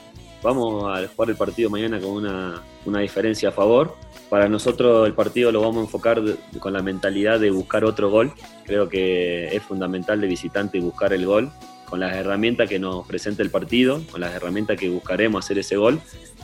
Vamos 0.42 0.84
a 0.84 1.06
jugar 1.08 1.30
el 1.30 1.36
partido 1.36 1.70
mañana 1.70 2.00
con 2.00 2.10
una, 2.10 2.62
una 2.84 3.00
diferencia 3.00 3.50
a 3.50 3.52
favor. 3.52 3.96
Para 4.28 4.48
nosotros 4.48 5.06
el 5.06 5.14
partido 5.14 5.52
lo 5.52 5.60
vamos 5.60 5.78
a 5.78 5.80
enfocar 5.82 6.20
con 6.58 6.72
la 6.72 6.82
mentalidad 6.82 7.38
de 7.38 7.50
buscar 7.50 7.84
otro 7.84 8.10
gol. 8.10 8.32
Creo 8.64 8.88
que 8.88 9.54
es 9.54 9.62
fundamental 9.62 10.20
de 10.20 10.26
visitante 10.26 10.80
buscar 10.80 11.12
el 11.12 11.26
gol 11.26 11.52
con 11.92 12.00
las 12.00 12.14
herramientas 12.16 12.70
que 12.70 12.78
nos 12.78 13.06
presenta 13.06 13.42
el 13.42 13.50
partido, 13.50 14.00
con 14.10 14.22
las 14.22 14.34
herramientas 14.34 14.78
que 14.78 14.88
buscaremos 14.88 15.44
hacer 15.44 15.58
ese 15.58 15.76
gol, 15.76 16.00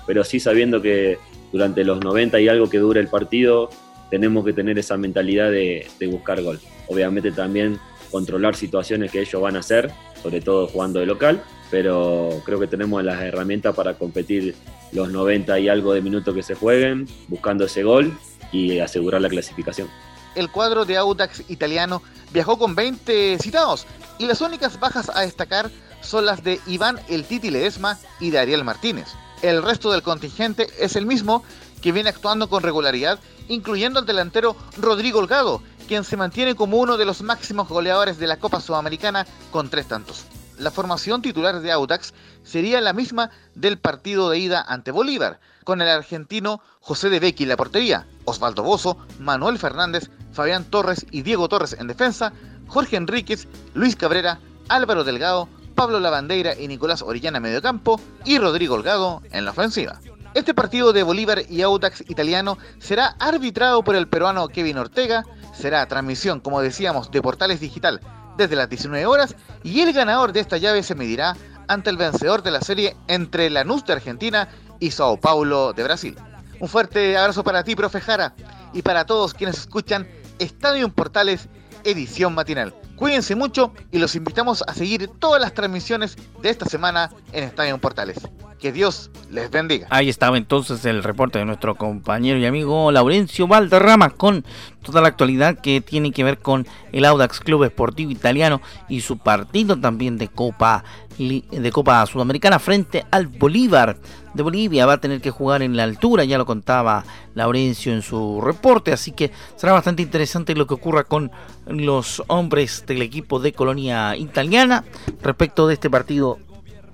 pero 0.06 0.22
sí 0.22 0.40
sabiendo 0.40 0.82
que 0.82 1.18
durante 1.52 1.84
los 1.84 2.00
90 2.04 2.38
y 2.38 2.48
algo 2.48 2.68
que 2.68 2.76
dure 2.76 3.00
el 3.00 3.08
partido 3.08 3.70
tenemos 4.10 4.44
que 4.44 4.52
tener 4.52 4.78
esa 4.78 4.96
mentalidad 4.96 5.50
de, 5.50 5.86
buscar 6.10 6.42
gol. 6.42 6.60
Obviamente 6.86 7.32
también 7.32 7.78
controlar 8.10 8.56
situaciones 8.56 9.10
que 9.10 9.20
ellos 9.20 9.40
van 9.40 9.56
a 9.56 9.60
hacer, 9.60 9.90
sobre 10.22 10.40
todo 10.40 10.66
jugando 10.66 11.00
de 11.00 11.06
local, 11.06 11.42
pero 11.70 12.30
creo 12.44 12.58
que 12.58 12.66
tenemos 12.66 13.04
las 13.04 13.20
herramientas 13.22 13.74
para 13.74 13.94
competir 13.94 14.54
los 14.92 15.10
90 15.10 15.58
y 15.58 15.68
algo 15.68 15.92
de 15.92 16.00
minutos 16.00 16.34
que 16.34 16.42
se 16.42 16.54
jueguen, 16.54 17.06
buscando 17.28 17.66
ese 17.66 17.82
gol 17.82 18.16
y 18.50 18.78
asegurar 18.78 19.20
la 19.20 19.28
clasificación. 19.28 19.88
El 20.34 20.50
cuadro 20.50 20.84
de 20.84 20.96
Audax 20.96 21.44
italiano 21.50 22.02
viajó 22.32 22.58
con 22.58 22.74
20 22.74 23.38
citados 23.38 23.86
y 24.18 24.26
las 24.26 24.40
únicas 24.40 24.80
bajas 24.80 25.10
a 25.14 25.22
destacar 25.22 25.70
son 26.00 26.26
las 26.26 26.42
de 26.44 26.60
Iván 26.66 26.98
El 27.08 27.24
Titi 27.24 27.50
Ledesma 27.50 27.98
y 28.20 28.30
de 28.30 28.38
Ariel 28.38 28.64
Martínez. 28.64 29.08
El 29.42 29.62
resto 29.62 29.92
del 29.92 30.02
contingente 30.02 30.66
es 30.78 30.96
el 30.96 31.06
mismo 31.06 31.44
que 31.80 31.92
viene 31.92 32.10
actuando 32.10 32.48
con 32.48 32.62
regularidad 32.62 33.18
incluyendo 33.48 33.98
al 33.98 34.06
delantero 34.06 34.56
Rodrigo 34.76 35.18
Holgado, 35.18 35.62
quien 35.86 36.04
se 36.04 36.16
mantiene 36.16 36.54
como 36.54 36.78
uno 36.78 36.96
de 36.96 37.04
los 37.04 37.22
máximos 37.22 37.68
goleadores 37.68 38.18
de 38.18 38.26
la 38.26 38.38
Copa 38.38 38.60
Sudamericana 38.60 39.26
con 39.50 39.70
tres 39.70 39.88
tantos. 39.88 40.24
La 40.58 40.70
formación 40.70 41.22
titular 41.22 41.60
de 41.60 41.72
Audax 41.72 42.12
sería 42.42 42.80
la 42.80 42.92
misma 42.92 43.30
del 43.54 43.78
partido 43.78 44.28
de 44.28 44.38
ida 44.38 44.64
ante 44.66 44.90
Bolívar, 44.90 45.40
con 45.64 45.80
el 45.80 45.88
argentino 45.88 46.60
José 46.80 47.10
de 47.10 47.20
Becky 47.20 47.44
en 47.44 47.50
la 47.50 47.56
portería, 47.56 48.06
Osvaldo 48.24 48.62
Bozo, 48.62 48.98
Manuel 49.20 49.58
Fernández, 49.58 50.10
Fabián 50.32 50.64
Torres 50.64 51.06
y 51.10 51.22
Diego 51.22 51.48
Torres 51.48 51.76
en 51.78 51.86
defensa, 51.86 52.32
Jorge 52.66 52.96
Enríquez, 52.96 53.46
Luis 53.74 53.96
Cabrera, 53.96 54.40
Álvaro 54.68 55.04
Delgado, 55.04 55.48
Pablo 55.74 56.00
Lavandeira 56.00 56.58
y 56.58 56.66
Nicolás 56.66 57.02
Orellana 57.02 57.36
en 57.36 57.44
mediocampo 57.44 58.00
y 58.24 58.38
Rodrigo 58.38 58.74
Holgado 58.74 59.22
en 59.30 59.44
la 59.44 59.52
ofensiva. 59.52 60.00
Este 60.38 60.54
partido 60.54 60.92
de 60.92 61.02
Bolívar 61.02 61.42
y 61.50 61.62
Audax 61.62 62.04
italiano 62.08 62.58
será 62.78 63.16
arbitrado 63.18 63.82
por 63.82 63.96
el 63.96 64.06
peruano 64.06 64.46
Kevin 64.46 64.78
Ortega, 64.78 65.24
será 65.52 65.88
transmisión, 65.88 66.38
como 66.38 66.60
decíamos, 66.60 67.10
de 67.10 67.20
Portales 67.20 67.58
Digital 67.58 68.00
desde 68.36 68.54
las 68.54 68.68
19 68.68 69.04
horas 69.04 69.34
y 69.64 69.80
el 69.80 69.92
ganador 69.92 70.32
de 70.32 70.38
esta 70.38 70.56
llave 70.56 70.84
se 70.84 70.94
medirá 70.94 71.36
ante 71.66 71.90
el 71.90 71.96
vencedor 71.96 72.44
de 72.44 72.52
la 72.52 72.60
serie 72.60 72.96
entre 73.08 73.50
Lanús 73.50 73.84
de 73.84 73.94
Argentina 73.94 74.48
y 74.78 74.92
Sao 74.92 75.18
Paulo 75.18 75.72
de 75.72 75.82
Brasil. 75.82 76.16
Un 76.60 76.68
fuerte 76.68 77.18
abrazo 77.18 77.42
para 77.42 77.64
ti, 77.64 77.74
profe 77.74 78.00
Jara, 78.00 78.36
y 78.72 78.82
para 78.82 79.06
todos 79.06 79.34
quienes 79.34 79.58
escuchan 79.58 80.06
Estadio 80.38 80.88
Portales 80.88 81.48
edición 81.82 82.32
matinal. 82.36 82.72
Cuídense 82.98 83.36
mucho 83.36 83.72
y 83.92 83.98
los 83.98 84.16
invitamos 84.16 84.64
a 84.66 84.74
seguir 84.74 85.08
todas 85.20 85.40
las 85.40 85.54
transmisiones 85.54 86.16
de 86.42 86.50
esta 86.50 86.66
semana 86.66 87.10
en 87.32 87.44
Estadio 87.44 87.78
Portales. 87.78 88.18
Que 88.58 88.72
Dios 88.72 89.12
les 89.30 89.52
bendiga. 89.52 89.86
Ahí 89.90 90.08
estaba 90.08 90.36
entonces 90.36 90.84
el 90.84 91.04
reporte 91.04 91.38
de 91.38 91.44
nuestro 91.44 91.76
compañero 91.76 92.40
y 92.40 92.46
amigo 92.46 92.90
Laurencio 92.90 93.46
Valderrama 93.46 94.10
con 94.10 94.44
toda 94.82 95.00
la 95.00 95.06
actualidad 95.06 95.60
que 95.60 95.80
tiene 95.80 96.10
que 96.10 96.24
ver 96.24 96.38
con 96.38 96.66
el 96.90 97.04
Audax 97.04 97.38
Club 97.38 97.62
Esportivo 97.62 98.10
Italiano 98.10 98.60
y 98.88 99.02
su 99.02 99.16
partido 99.18 99.76
también 99.76 100.18
de 100.18 100.26
Copa 100.26 100.82
de 101.18 101.72
Copa 101.72 102.06
Sudamericana 102.06 102.58
frente 102.58 103.04
al 103.10 103.26
Bolívar 103.26 103.96
de 104.34 104.42
Bolivia. 104.42 104.86
Va 104.86 104.94
a 104.94 105.00
tener 105.00 105.20
que 105.20 105.30
jugar 105.30 105.62
en 105.62 105.76
la 105.76 105.84
altura, 105.84 106.24
ya 106.24 106.38
lo 106.38 106.46
contaba 106.46 107.04
Laurencio 107.34 107.92
en 107.92 108.02
su 108.02 108.40
reporte, 108.40 108.92
así 108.92 109.12
que 109.12 109.32
será 109.56 109.72
bastante 109.72 110.02
interesante 110.02 110.54
lo 110.54 110.66
que 110.66 110.74
ocurra 110.74 111.04
con 111.04 111.30
los 111.66 112.22
hombres 112.28 112.84
del 112.86 113.02
equipo 113.02 113.40
de 113.40 113.52
Colonia 113.52 114.16
Italiana 114.16 114.84
respecto 115.22 115.66
de 115.66 115.74
este 115.74 115.90
partido 115.90 116.38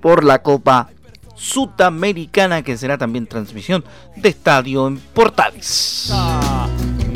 por 0.00 0.24
la 0.24 0.42
Copa 0.42 0.90
Sudamericana 1.34 2.62
que 2.62 2.76
será 2.76 2.96
también 2.96 3.26
transmisión 3.26 3.84
de 4.16 4.28
estadio 4.28 4.86
en 4.86 4.98
Portales. 4.98 6.12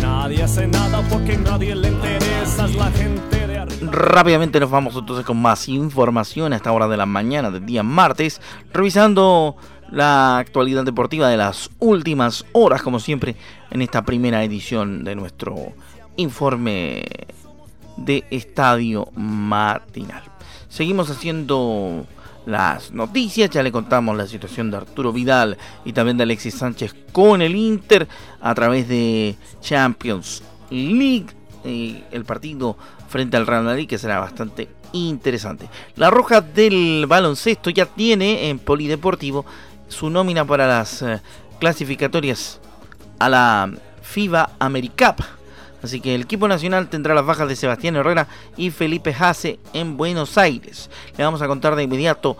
nadie 0.00 0.42
hace 0.42 0.66
nada 0.66 1.02
porque 1.08 1.36
nadie 1.36 1.74
le 1.74 1.88
interesa 1.88 2.66
la 2.68 2.90
gente 2.90 3.37
Rápidamente 3.80 4.58
nos 4.58 4.70
vamos 4.70 4.96
entonces 4.96 5.24
con 5.24 5.40
más 5.40 5.68
información 5.68 6.52
a 6.52 6.56
esta 6.56 6.72
hora 6.72 6.88
de 6.88 6.96
la 6.96 7.06
mañana 7.06 7.50
del 7.50 7.64
día 7.64 7.82
martes, 7.82 8.40
revisando 8.72 9.56
la 9.90 10.38
actualidad 10.38 10.84
deportiva 10.84 11.28
de 11.28 11.36
las 11.36 11.70
últimas 11.78 12.44
horas, 12.52 12.82
como 12.82 12.98
siempre, 12.98 13.36
en 13.70 13.82
esta 13.82 14.04
primera 14.04 14.42
edición 14.42 15.04
de 15.04 15.14
nuestro 15.14 15.72
informe 16.16 17.04
de 17.96 18.24
Estadio 18.30 19.08
Matinal. 19.14 20.24
Seguimos 20.68 21.08
haciendo 21.10 22.04
las 22.46 22.92
noticias. 22.92 23.50
Ya 23.50 23.62
le 23.62 23.70
contamos 23.70 24.16
la 24.16 24.26
situación 24.26 24.70
de 24.70 24.78
Arturo 24.78 25.12
Vidal 25.12 25.56
y 25.84 25.92
también 25.92 26.16
de 26.16 26.24
Alexis 26.24 26.54
Sánchez 26.54 26.94
con 27.12 27.42
el 27.42 27.54
Inter 27.54 28.08
a 28.40 28.54
través 28.54 28.88
de 28.88 29.36
Champions 29.60 30.42
League. 30.70 31.26
y 31.64 32.02
el 32.12 32.24
partido 32.24 32.78
frente 33.08 33.36
al 33.36 33.46
Real 33.46 33.64
Madrid 33.64 33.88
que 33.88 33.98
será 33.98 34.20
bastante 34.20 34.68
interesante. 34.92 35.68
La 35.96 36.10
roja 36.10 36.40
del 36.40 37.06
baloncesto 37.08 37.70
ya 37.70 37.86
tiene 37.86 38.48
en 38.48 38.58
Polideportivo 38.58 39.44
su 39.88 40.10
nómina 40.10 40.44
para 40.44 40.66
las 40.66 41.02
eh, 41.02 41.20
clasificatorias 41.58 42.60
a 43.18 43.28
la 43.28 43.70
FIBA 44.02 44.52
AmeriCup. 44.58 45.20
Así 45.82 46.00
que 46.00 46.14
el 46.14 46.22
equipo 46.22 46.48
nacional 46.48 46.88
tendrá 46.88 47.14
las 47.14 47.24
bajas 47.24 47.48
de 47.48 47.56
Sebastián 47.56 47.96
Herrera 47.96 48.26
y 48.56 48.70
Felipe 48.70 49.14
Jase 49.14 49.60
en 49.72 49.96
Buenos 49.96 50.36
Aires. 50.36 50.90
Le 51.16 51.24
vamos 51.24 51.40
a 51.40 51.46
contar 51.46 51.76
de 51.76 51.84
inmediato 51.84 52.36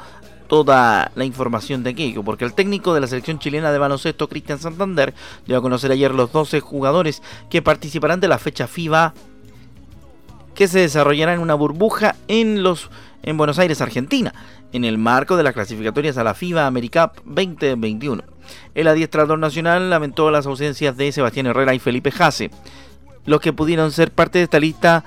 toda 0.48 1.12
la 1.14 1.24
información 1.24 1.84
de 1.84 1.90
aquello, 1.90 2.24
porque 2.24 2.44
el 2.44 2.54
técnico 2.54 2.94
de 2.94 3.00
la 3.00 3.06
selección 3.06 3.38
chilena 3.38 3.70
de 3.70 3.78
baloncesto, 3.78 4.28
Cristian 4.28 4.58
Santander, 4.58 5.14
dio 5.46 5.58
a 5.58 5.62
conocer 5.62 5.92
ayer 5.92 6.12
los 6.12 6.32
12 6.32 6.60
jugadores 6.60 7.22
que 7.50 7.62
participarán 7.62 8.18
de 8.18 8.28
la 8.28 8.38
fecha 8.38 8.66
FIBA 8.66 9.14
que 10.58 10.66
se 10.66 10.80
desarrollará 10.80 11.34
en 11.34 11.38
una 11.38 11.54
burbuja 11.54 12.16
en 12.26 12.64
los 12.64 12.90
en 13.22 13.36
Buenos 13.36 13.60
Aires, 13.60 13.80
Argentina, 13.80 14.34
en 14.72 14.84
el 14.84 14.98
marco 14.98 15.36
de 15.36 15.44
las 15.44 15.52
clasificatorias 15.52 16.18
a 16.18 16.24
la 16.24 16.34
FIBA 16.34 16.66
AmeriCup 16.66 17.22
2021. 17.24 18.24
El 18.74 18.88
adiestrador 18.88 19.38
nacional 19.38 19.88
lamentó 19.88 20.32
las 20.32 20.46
ausencias 20.46 20.96
de 20.96 21.12
Sebastián 21.12 21.46
Herrera 21.46 21.74
y 21.74 21.78
Felipe 21.78 22.10
Jase 22.10 22.50
los 23.24 23.40
que 23.40 23.52
pudieron 23.52 23.92
ser 23.92 24.10
parte 24.10 24.38
de 24.38 24.44
esta 24.44 24.58
lista 24.58 25.04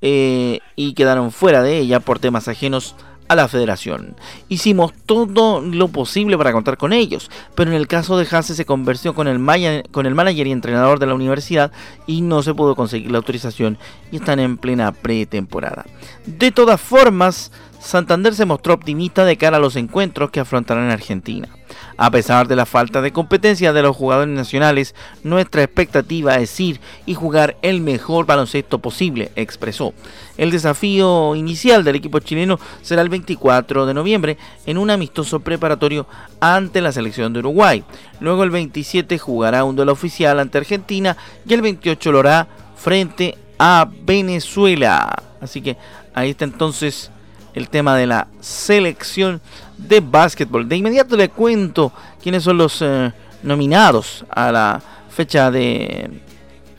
eh, 0.00 0.60
y 0.74 0.94
quedaron 0.94 1.32
fuera 1.32 1.62
de 1.62 1.76
ella 1.76 2.00
por 2.00 2.18
temas 2.18 2.48
ajenos 2.48 2.96
a 3.28 3.34
la 3.36 3.48
federación. 3.48 4.16
Hicimos 4.48 4.92
todo 5.06 5.60
lo 5.60 5.88
posible 5.88 6.36
para 6.36 6.52
contar 6.52 6.76
con 6.76 6.92
ellos, 6.92 7.30
pero 7.54 7.70
en 7.70 7.76
el 7.76 7.86
caso 7.86 8.16
de 8.18 8.26
Hase 8.30 8.54
se 8.54 8.64
convirtió 8.64 9.14
con 9.14 9.28
el, 9.28 9.84
con 9.90 10.06
el 10.06 10.14
manager 10.14 10.46
y 10.46 10.52
entrenador 10.52 10.98
de 10.98 11.06
la 11.06 11.14
universidad 11.14 11.72
y 12.06 12.20
no 12.20 12.42
se 12.42 12.54
pudo 12.54 12.74
conseguir 12.76 13.10
la 13.10 13.18
autorización 13.18 13.78
y 14.12 14.16
están 14.16 14.40
en 14.40 14.56
plena 14.58 14.92
pretemporada. 14.92 15.84
De 16.26 16.50
todas 16.50 16.80
formas, 16.80 17.50
Santander 17.80 18.34
se 18.34 18.46
mostró 18.46 18.74
optimista 18.74 19.24
de 19.24 19.36
cara 19.36 19.58
a 19.58 19.60
los 19.60 19.76
encuentros 19.76 20.30
que 20.30 20.40
afrontarán 20.40 20.84
en 20.84 20.90
Argentina. 20.90 21.48
A 21.96 22.10
pesar 22.10 22.48
de 22.48 22.56
la 22.56 22.66
falta 22.66 23.00
de 23.00 23.12
competencia 23.12 23.72
de 23.72 23.82
los 23.82 23.96
jugadores 23.96 24.34
nacionales, 24.34 24.94
nuestra 25.22 25.62
expectativa 25.62 26.36
es 26.36 26.58
ir 26.60 26.80
y 27.06 27.14
jugar 27.14 27.56
el 27.62 27.80
mejor 27.80 28.26
baloncesto 28.26 28.78
posible, 28.78 29.32
expresó. 29.36 29.94
El 30.36 30.50
desafío 30.50 31.34
inicial 31.34 31.84
del 31.84 31.96
equipo 31.96 32.18
chileno 32.18 32.58
será 32.82 33.02
el 33.02 33.08
24 33.08 33.86
de 33.86 33.94
noviembre 33.94 34.36
en 34.66 34.78
un 34.78 34.90
amistoso 34.90 35.40
preparatorio 35.40 36.06
ante 36.40 36.80
la 36.80 36.92
selección 36.92 37.32
de 37.32 37.38
Uruguay. 37.40 37.84
Luego 38.20 38.42
el 38.42 38.50
27 38.50 39.18
jugará 39.18 39.64
un 39.64 39.76
duelo 39.76 39.92
oficial 39.92 40.40
ante 40.40 40.58
Argentina 40.58 41.16
y 41.46 41.54
el 41.54 41.62
28 41.62 42.12
lo 42.12 42.20
hará 42.20 42.48
frente 42.76 43.36
a 43.58 43.88
Venezuela. 44.02 45.22
Así 45.40 45.60
que 45.60 45.76
ahí 46.14 46.30
está 46.30 46.44
entonces 46.44 47.10
el 47.54 47.68
tema 47.68 47.96
de 47.96 48.06
la 48.06 48.28
selección 48.40 49.40
de 49.76 50.00
básquetbol. 50.00 50.68
De 50.68 50.76
inmediato 50.76 51.16
le 51.16 51.28
cuento 51.28 51.92
quiénes 52.22 52.42
son 52.42 52.58
los 52.58 52.80
eh, 52.82 53.12
nominados 53.42 54.24
a 54.30 54.50
la 54.50 54.82
fecha 55.08 55.50
de 55.50 56.10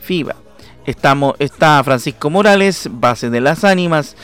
FIBA. 0.00 0.36
Estamos, 0.86 1.34
está 1.38 1.82
Francisco 1.82 2.30
Morales, 2.30 2.88
base 2.90 3.30
de 3.30 3.40
las 3.40 3.64
ánimas. 3.64 4.16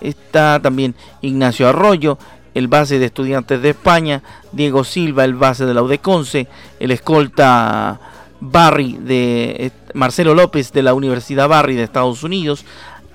Está 0.00 0.60
también 0.62 0.94
Ignacio 1.22 1.68
Arroyo, 1.68 2.18
el 2.54 2.68
base 2.68 2.98
de 2.98 3.06
Estudiantes 3.06 3.62
de 3.62 3.70
España. 3.70 4.22
Diego 4.52 4.84
Silva, 4.84 5.24
el 5.24 5.34
base 5.34 5.66
de 5.66 5.74
la 5.74 5.82
UDECONCE. 5.82 6.46
El 6.78 6.90
escolta 6.92 7.98
Barry 8.40 8.98
de 9.00 9.56
eh, 9.58 9.70
Marcelo 9.94 10.34
López 10.34 10.72
de 10.72 10.82
la 10.82 10.94
Universidad 10.94 11.48
Barry 11.48 11.74
de 11.74 11.82
Estados 11.82 12.22
Unidos. 12.22 12.64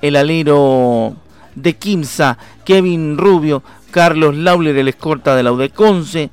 El 0.02 0.16
alero 0.16 1.16
de 1.56 1.76
Kimsa, 1.76 2.38
Kevin 2.66 3.18
Rubio, 3.18 3.64
Carlos 3.92 4.36
Lauler, 4.36 4.78
el 4.78 4.88
escorta 4.88 5.36
de 5.36 5.44
la 5.44 5.52
UDECONCE, 5.52 6.30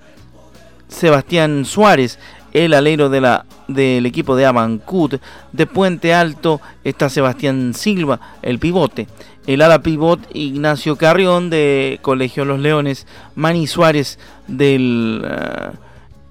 Sebastián 0.88 1.64
Suárez, 1.64 2.18
el 2.52 2.72
alero 2.72 3.10
del 3.10 4.06
equipo 4.06 4.34
de 4.34 4.46
Amancut. 4.46 5.20
De 5.52 5.66
Puente 5.66 6.14
Alto 6.14 6.60
está 6.84 7.08
Sebastián 7.08 7.74
Silva, 7.74 8.20
el 8.42 8.58
pivote. 8.58 9.08
El 9.46 9.62
ala 9.62 9.80
pivot 9.80 10.20
Ignacio 10.34 10.96
Carrión 10.96 11.50
de 11.50 11.98
Colegio 12.02 12.44
Los 12.44 12.58
Leones. 12.58 13.06
Mani 13.34 13.66
Suárez 13.66 14.18
del 14.48 15.24
uh, 15.24 15.76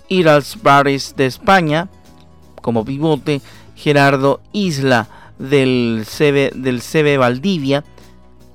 de 0.10 1.26
España 1.26 1.90
como 2.62 2.84
pivote. 2.84 3.42
Gerardo 3.76 4.42
Isla 4.52 5.08
del 5.38 6.06
CB, 6.06 6.56
del 6.56 6.82
CB 6.82 7.20
Valdivia. 7.20 7.84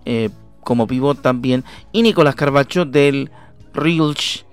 Eh, 0.05 0.31
como 0.63 0.87
pivot 0.87 1.21
también, 1.21 1.65
y 1.93 2.03
Nicolás 2.03 2.35
Carbacho 2.35 2.85
del 2.85 3.31
Rilch 3.75 4.45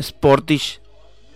Sportish 0.00 0.80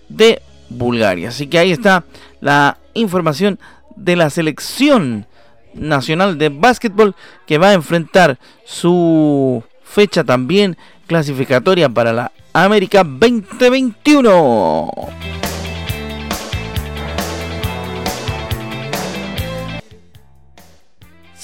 de 0.08 0.42
Bulgaria. 0.68 1.28
Así 1.28 1.46
que 1.46 1.58
ahí 1.58 1.72
está 1.72 2.04
la 2.40 2.78
información 2.94 3.58
de 3.96 4.16
la 4.16 4.30
selección 4.30 5.26
nacional 5.74 6.38
de 6.38 6.48
básquetbol 6.48 7.14
que 7.46 7.58
va 7.58 7.68
a 7.70 7.74
enfrentar 7.74 8.38
su 8.64 9.62
fecha 9.82 10.24
también 10.24 10.76
clasificatoria 11.06 11.88
para 11.88 12.12
la 12.12 12.32
América 12.52 13.04
2021. 13.04 14.90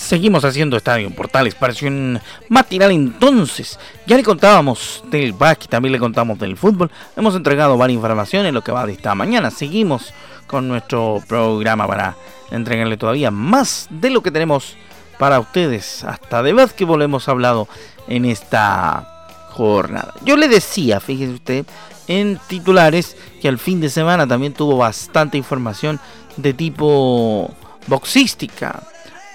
Seguimos 0.02 0.44
haciendo 0.44 0.76
Estadio 0.76 1.08
Portales, 1.10 1.54
pareció 1.54 1.86
un 1.86 2.20
matinal 2.48 2.90
entonces. 2.90 3.78
Ya 4.04 4.16
le 4.16 4.24
contábamos 4.24 5.04
del 5.08 5.32
básquet, 5.32 5.70
también 5.70 5.92
le 5.92 6.00
contamos 6.00 6.40
del 6.40 6.56
fútbol. 6.56 6.90
Hemos 7.16 7.36
entregado 7.36 7.78
varias 7.78 7.94
informaciones 7.94 8.48
en 8.48 8.54
lo 8.54 8.64
que 8.64 8.72
va 8.72 8.84
de 8.84 8.94
esta 8.94 9.14
mañana. 9.14 9.52
Seguimos 9.52 10.12
con 10.48 10.66
nuestro 10.66 11.22
programa 11.28 11.86
para 11.86 12.16
entregarle 12.50 12.96
todavía 12.96 13.30
más 13.30 13.86
de 13.90 14.10
lo 14.10 14.24
que 14.24 14.32
tenemos 14.32 14.76
para 15.20 15.38
ustedes. 15.38 16.02
Hasta 16.02 16.42
de 16.42 16.52
básquetbol 16.52 17.00
hemos 17.02 17.28
hablado 17.28 17.68
en 18.08 18.24
esta 18.24 19.28
jornada. 19.50 20.14
Yo 20.24 20.36
le 20.36 20.48
decía, 20.48 20.98
fíjese 20.98 21.32
usted, 21.32 21.66
en 22.08 22.40
titulares 22.48 23.16
que 23.40 23.46
al 23.46 23.58
fin 23.58 23.80
de 23.80 23.88
semana 23.88 24.26
también 24.26 24.52
tuvo 24.52 24.76
bastante 24.76 25.38
información 25.38 26.00
de 26.36 26.52
tipo 26.54 27.54
boxística. 27.86 28.82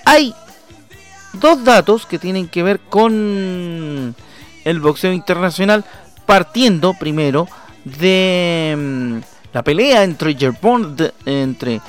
Hay 0.06 0.36
dos 1.40 1.64
datos 1.64 2.06
que 2.06 2.20
tienen 2.20 2.48
que 2.48 2.64
ver 2.64 2.80
con 2.80 4.16
el 4.64 4.80
boxeo 4.80 5.14
internacional, 5.14 5.86
partiendo 6.26 6.94
primero 6.94 7.48
de 7.86 8.76
mm, 8.78 9.18
la 9.54 9.64
pelea 9.64 10.04
entre 10.04 10.36
Gervonta, 10.36 11.12
entre 11.26 11.82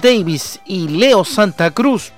Davis 0.00 0.60
y 0.66 0.88
Leo 0.88 1.24
Santa 1.24 1.70
Cruz. 1.70 2.12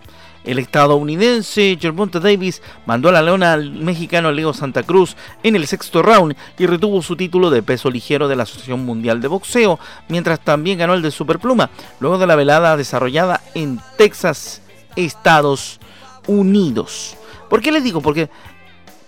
El 0.44 0.61
estadounidense 0.61 1.76
Gervonta 1.80 2.20
Davis 2.20 2.62
mandó 2.87 3.09
a 3.09 3.12
la 3.12 3.20
leona 3.20 3.52
al 3.52 3.72
mexicano 3.72 4.30
Leo 4.30 4.54
Santa 4.54 4.85
Cruz 4.85 5.16
en 5.42 5.56
el 5.56 5.66
sexto 5.66 6.02
round 6.02 6.37
y 6.56 6.66
retuvo 6.66 7.02
su 7.02 7.16
título 7.16 7.50
de 7.50 7.64
peso 7.64 7.90
ligero 7.90 8.28
de 8.28 8.37
la 8.37 8.44
Asociación 8.44 8.87
Mundial 8.87 9.20
de 9.20 9.26
Boxeo, 9.26 9.80
mientras 10.09 10.38
también 10.38 10.78
ganó 10.78 10.94
el 10.94 11.02
de 11.02 11.11
Superpluma, 11.11 11.68
luego 11.98 12.16
de 12.16 12.28
la 12.28 12.37
velada 12.37 12.76
desarrollada 12.76 13.40
en 13.54 13.80
Texas, 13.98 14.62
Estados 14.94 15.80
unidos. 16.26 17.16
¿Por 17.48 17.60
qué 17.60 17.72
les 17.72 17.84
digo? 17.84 18.00
Porque 18.00 18.28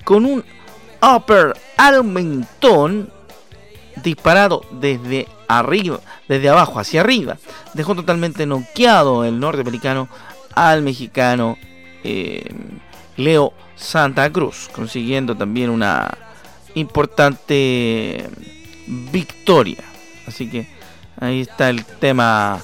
con 0.04 0.24
un 0.24 0.44
upper 1.02 1.54
al 1.76 2.04
mentón 2.04 3.10
disparado 4.02 4.62
desde 4.70 5.28
arriba, 5.48 6.00
desde 6.28 6.48
abajo 6.48 6.78
hacia 6.78 7.00
arriba, 7.00 7.36
dejó 7.74 7.94
totalmente 7.94 8.46
noqueado 8.46 9.24
el 9.24 9.40
norteamericano 9.40 10.08
al 10.54 10.82
mexicano 10.82 11.56
eh, 12.04 12.44
Leo 13.16 13.52
Santa 13.76 14.30
Cruz, 14.30 14.68
consiguiendo 14.72 15.36
también 15.36 15.70
una 15.70 16.16
importante 16.74 18.28
victoria. 18.86 19.84
Así 20.26 20.48
que 20.48 20.68
ahí 21.20 21.40
está 21.40 21.70
el 21.70 21.84
tema 21.84 22.60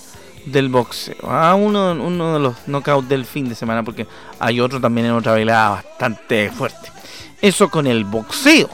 del 0.46 0.68
boxeo. 0.68 1.16
Ah, 1.22 1.54
uno, 1.54 1.92
uno 1.92 2.34
de 2.34 2.40
los 2.40 2.54
knockouts 2.66 3.08
del 3.08 3.24
fin 3.24 3.48
de 3.48 3.54
semana, 3.54 3.82
porque 3.82 4.06
hay 4.38 4.60
otro 4.60 4.80
también 4.80 5.06
en 5.06 5.12
otra 5.12 5.32
velada 5.32 5.70
bastante 5.70 6.50
fuerte. 6.50 6.90
Eso 7.40 7.68
con 7.68 7.86
el 7.86 8.04
boxeo. 8.04 8.68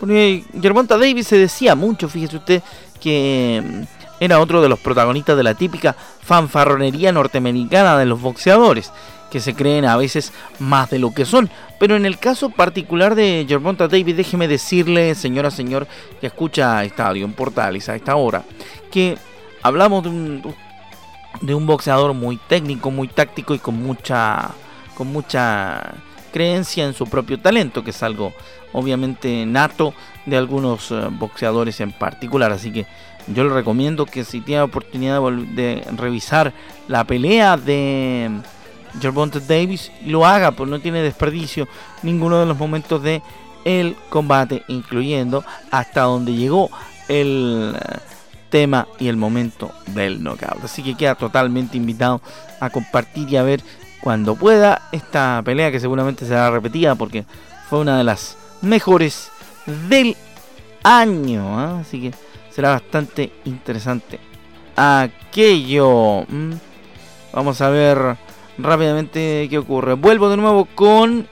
Porque 0.00 0.44
Gervonta 0.60 0.98
Davis 0.98 1.26
se 1.26 1.38
decía 1.38 1.74
mucho, 1.74 2.08
fíjese 2.08 2.36
usted, 2.36 2.62
que 3.00 3.62
mm, 3.64 3.82
era 4.20 4.40
otro 4.40 4.60
de 4.62 4.68
los 4.68 4.78
protagonistas 4.78 5.36
de 5.36 5.42
la 5.42 5.54
típica 5.54 5.96
fanfarronería 6.22 7.12
norteamericana 7.12 7.98
de 7.98 8.06
los 8.06 8.20
boxeadores, 8.20 8.92
que 9.30 9.40
se 9.40 9.54
creen 9.54 9.84
a 9.84 9.96
veces 9.96 10.32
más 10.58 10.90
de 10.90 10.98
lo 10.98 11.12
que 11.12 11.24
son. 11.24 11.50
Pero 11.80 11.96
en 11.96 12.06
el 12.06 12.18
caso 12.18 12.50
particular 12.50 13.14
de 13.14 13.44
Gervonta 13.48 13.88
Davis, 13.88 14.16
déjeme 14.16 14.46
decirle, 14.48 15.14
señora, 15.14 15.50
señor, 15.50 15.86
que 16.20 16.28
escucha 16.28 16.84
Estadio 16.84 17.24
en 17.24 17.32
Portales 17.32 17.88
a 17.88 17.96
esta 17.96 18.16
hora, 18.16 18.44
que 18.90 19.18
hablamos 19.64 20.02
de 20.04 20.10
un, 20.10 20.54
de 21.40 21.54
un 21.54 21.66
boxeador 21.66 22.12
muy 22.12 22.36
técnico, 22.36 22.92
muy 22.92 23.08
táctico 23.08 23.54
y 23.54 23.58
con 23.58 23.82
mucha, 23.82 24.50
con 24.94 25.08
mucha 25.08 25.94
creencia 26.32 26.84
en 26.84 26.94
su 26.94 27.06
propio 27.06 27.40
talento, 27.40 27.82
que 27.82 27.90
es 27.90 28.02
algo 28.02 28.32
obviamente 28.72 29.46
nato 29.46 29.94
de 30.26 30.36
algunos 30.36 30.90
eh, 30.90 31.08
boxeadores 31.10 31.80
en 31.80 31.92
particular. 31.92 32.52
Así 32.52 32.72
que 32.72 32.86
yo 33.26 33.42
le 33.42 33.54
recomiendo 33.54 34.04
que 34.04 34.22
si 34.24 34.42
tiene 34.42 34.62
oportunidad 34.62 35.20
de, 35.22 35.82
revisar 35.96 36.52
la 36.86 37.04
pelea 37.04 37.56
de 37.56 38.30
Gervonta 39.00 39.40
Davis, 39.40 39.90
lo 40.04 40.26
haga, 40.26 40.50
pues 40.50 40.68
no 40.68 40.78
tiene 40.78 41.00
desperdicio 41.00 41.66
ninguno 42.02 42.38
de 42.38 42.46
los 42.46 42.58
momentos 42.58 43.02
de 43.02 43.22
el 43.64 43.96
combate, 44.10 44.62
incluyendo 44.68 45.42
hasta 45.70 46.02
donde 46.02 46.34
llegó 46.34 46.68
el 47.08 47.74
tema 48.54 48.86
y 49.00 49.08
el 49.08 49.16
momento 49.16 49.72
del 49.86 50.22
knockout. 50.22 50.62
Así 50.62 50.80
que 50.80 50.94
queda 50.94 51.16
totalmente 51.16 51.76
invitado 51.76 52.20
a 52.60 52.70
compartir 52.70 53.28
y 53.28 53.36
a 53.36 53.42
ver 53.42 53.60
cuando 54.00 54.36
pueda 54.36 54.82
esta 54.92 55.42
pelea 55.44 55.72
que 55.72 55.80
seguramente 55.80 56.24
será 56.24 56.52
repetida 56.52 56.94
porque 56.94 57.24
fue 57.68 57.80
una 57.80 57.98
de 57.98 58.04
las 58.04 58.36
mejores 58.62 59.32
del 59.88 60.16
año. 60.84 61.58
¿ah? 61.58 61.80
Así 61.80 62.00
que 62.00 62.14
será 62.48 62.70
bastante 62.70 63.32
interesante 63.44 64.20
aquello. 64.76 66.24
Vamos 67.32 67.60
a 67.60 67.70
ver 67.70 68.16
rápidamente 68.56 69.48
qué 69.50 69.58
ocurre. 69.58 69.94
Vuelvo 69.94 70.30
de 70.30 70.36
nuevo 70.36 70.68
con 70.76 71.26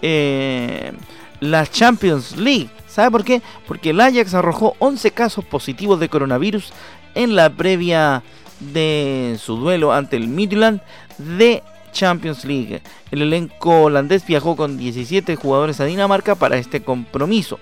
eh, 0.00 0.92
la 1.40 1.66
Champions 1.66 2.36
League. 2.36 2.70
¿Sabe 2.96 3.10
por 3.10 3.24
qué? 3.24 3.42
Porque 3.68 3.90
el 3.90 4.00
Ajax 4.00 4.32
arrojó 4.32 4.74
11 4.78 5.10
casos 5.10 5.44
positivos 5.44 6.00
de 6.00 6.08
coronavirus 6.08 6.72
en 7.14 7.36
la 7.36 7.50
previa 7.50 8.22
de 8.58 9.36
su 9.38 9.58
duelo 9.58 9.92
ante 9.92 10.16
el 10.16 10.28
Midland 10.28 10.80
de 11.18 11.62
Champions 11.92 12.46
League. 12.46 12.80
El 13.10 13.20
elenco 13.20 13.82
holandés 13.82 14.26
viajó 14.26 14.56
con 14.56 14.78
17 14.78 15.36
jugadores 15.36 15.78
a 15.78 15.84
Dinamarca 15.84 16.36
para 16.36 16.56
este 16.56 16.82
compromiso. 16.82 17.58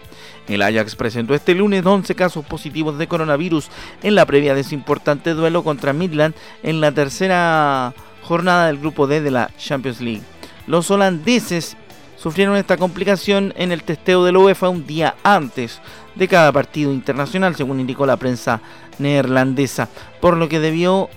El 0.47 0.62
Ajax 0.62 0.94
presentó 0.94 1.35
este 1.35 1.57
lunes 1.57 1.85
11 1.85 2.14
casos 2.14 2.44
positivos 2.44 2.97
de 2.97 3.09
coronavirus 3.09 3.70
en 4.05 4.14
la 4.14 4.27
previa 4.27 4.55
de 4.55 4.62
su 4.62 4.77
importante 4.77 5.35
duelo 5.35 5.64
contra 5.64 5.92
Midland 5.92 6.37
en 6.62 6.81
la 6.81 6.92
tercera 6.92 7.92
jornada 8.23 8.68
del 8.68 8.79
grupo 8.79 9.09
D 9.09 9.20
de 9.20 9.33
la 9.33 9.51
Champions 9.59 10.01
League. 10.01 10.23
Los 10.68 10.92
holandeses 10.92 11.77
sufrieron 12.25 12.57
esta 12.57 12.79
complicación 12.79 13.53
en 13.55 13.71
el 13.71 13.83
testeo 13.83 14.25
de 14.25 14.33
la 14.33 14.39
UEFA 14.39 14.71
un 14.71 14.87
día 14.87 15.15
antes 15.23 15.83
de 16.15 16.27
cada 16.27 16.53
partido 16.53 16.91
internacional, 16.91 17.55
según 17.55 17.81
indicó 17.81 18.07
la 18.07 18.17
prensa 18.17 18.63
neerlandesa, 18.99 19.91
por 20.23 20.39
lo 20.39 20.49
que 20.49 20.59
debió 20.59 21.11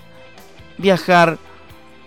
viajar 0.78 1.38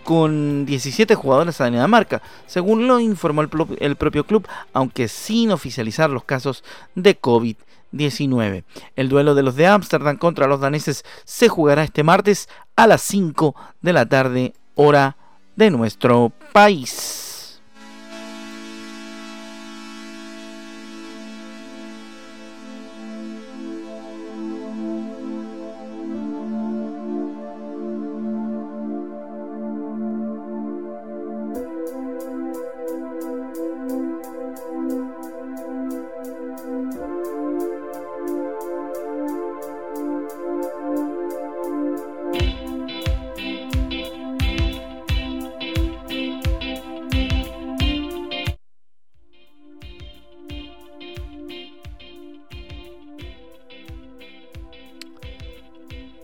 con 0.04 0.66
17 0.66 1.14
jugadores 1.14 1.62
a 1.62 1.70
Dinamarca, 1.70 2.20
según 2.44 2.86
lo 2.86 3.00
informó 3.00 3.40
el, 3.40 3.96
propio 3.96 4.26
club, 4.26 4.46
aunque 4.74 5.08
sin 5.08 5.50
oficializar 5.50 6.10
los 6.10 6.24
casos 6.24 6.62
de 6.94 7.18
COVID-19. 7.18 8.64
El 8.96 9.08
duelo 9.08 9.34
de 9.34 9.42
los 9.42 9.56
de 9.56 9.66
Ámsterdam 9.66 10.18
contra 10.18 10.46
los 10.46 10.60
daneses 10.60 11.06
se 11.24 11.48
jugará 11.48 11.84
este 11.84 12.02
martes 12.02 12.50
a 12.76 12.86
las 12.86 13.00
5 13.00 13.54
de 13.80 13.92
la 13.94 14.04
tarde, 14.04 14.52
hora 14.74 15.16
de 15.56 15.70
nuestro 15.70 16.32
país. 16.52 17.29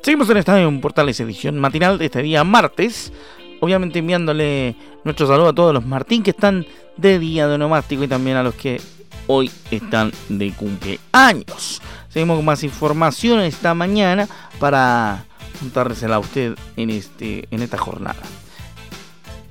Seguimos 0.07 0.31
en 0.31 0.37
Estadio 0.37 0.81
Portales 0.81 1.19
edición 1.19 1.59
matinal 1.59 1.99
de 1.99 2.05
este 2.05 2.23
día 2.23 2.45
martes. 2.45 3.13
Obviamente 3.59 3.99
enviándole 3.99 4.77
nuestro 5.03 5.27
saludo 5.27 5.49
a 5.49 5.53
todos 5.53 5.75
los 5.75 5.85
Martín 5.85 6.23
que 6.23 6.31
están 6.31 6.65
de 6.97 7.19
día 7.19 7.49
de 7.49 7.59
nomástico 7.59 8.05
y 8.05 8.07
también 8.07 8.37
a 8.37 8.45
los 8.45 8.55
que 8.55 8.81
hoy 9.27 9.51
están 9.73 10.13
de 10.29 10.53
cumpleaños. 10.53 11.83
Seguimos 12.09 12.37
con 12.37 12.45
más 12.45 12.63
información 12.63 13.41
esta 13.41 13.75
mañana 13.75 14.29
para 14.61 15.25
contársela 15.59 16.15
a 16.15 16.21
usted 16.21 16.55
en, 16.77 16.91
este, 16.91 17.49
en 17.51 17.63
esta 17.63 17.77
jornada. 17.77 18.23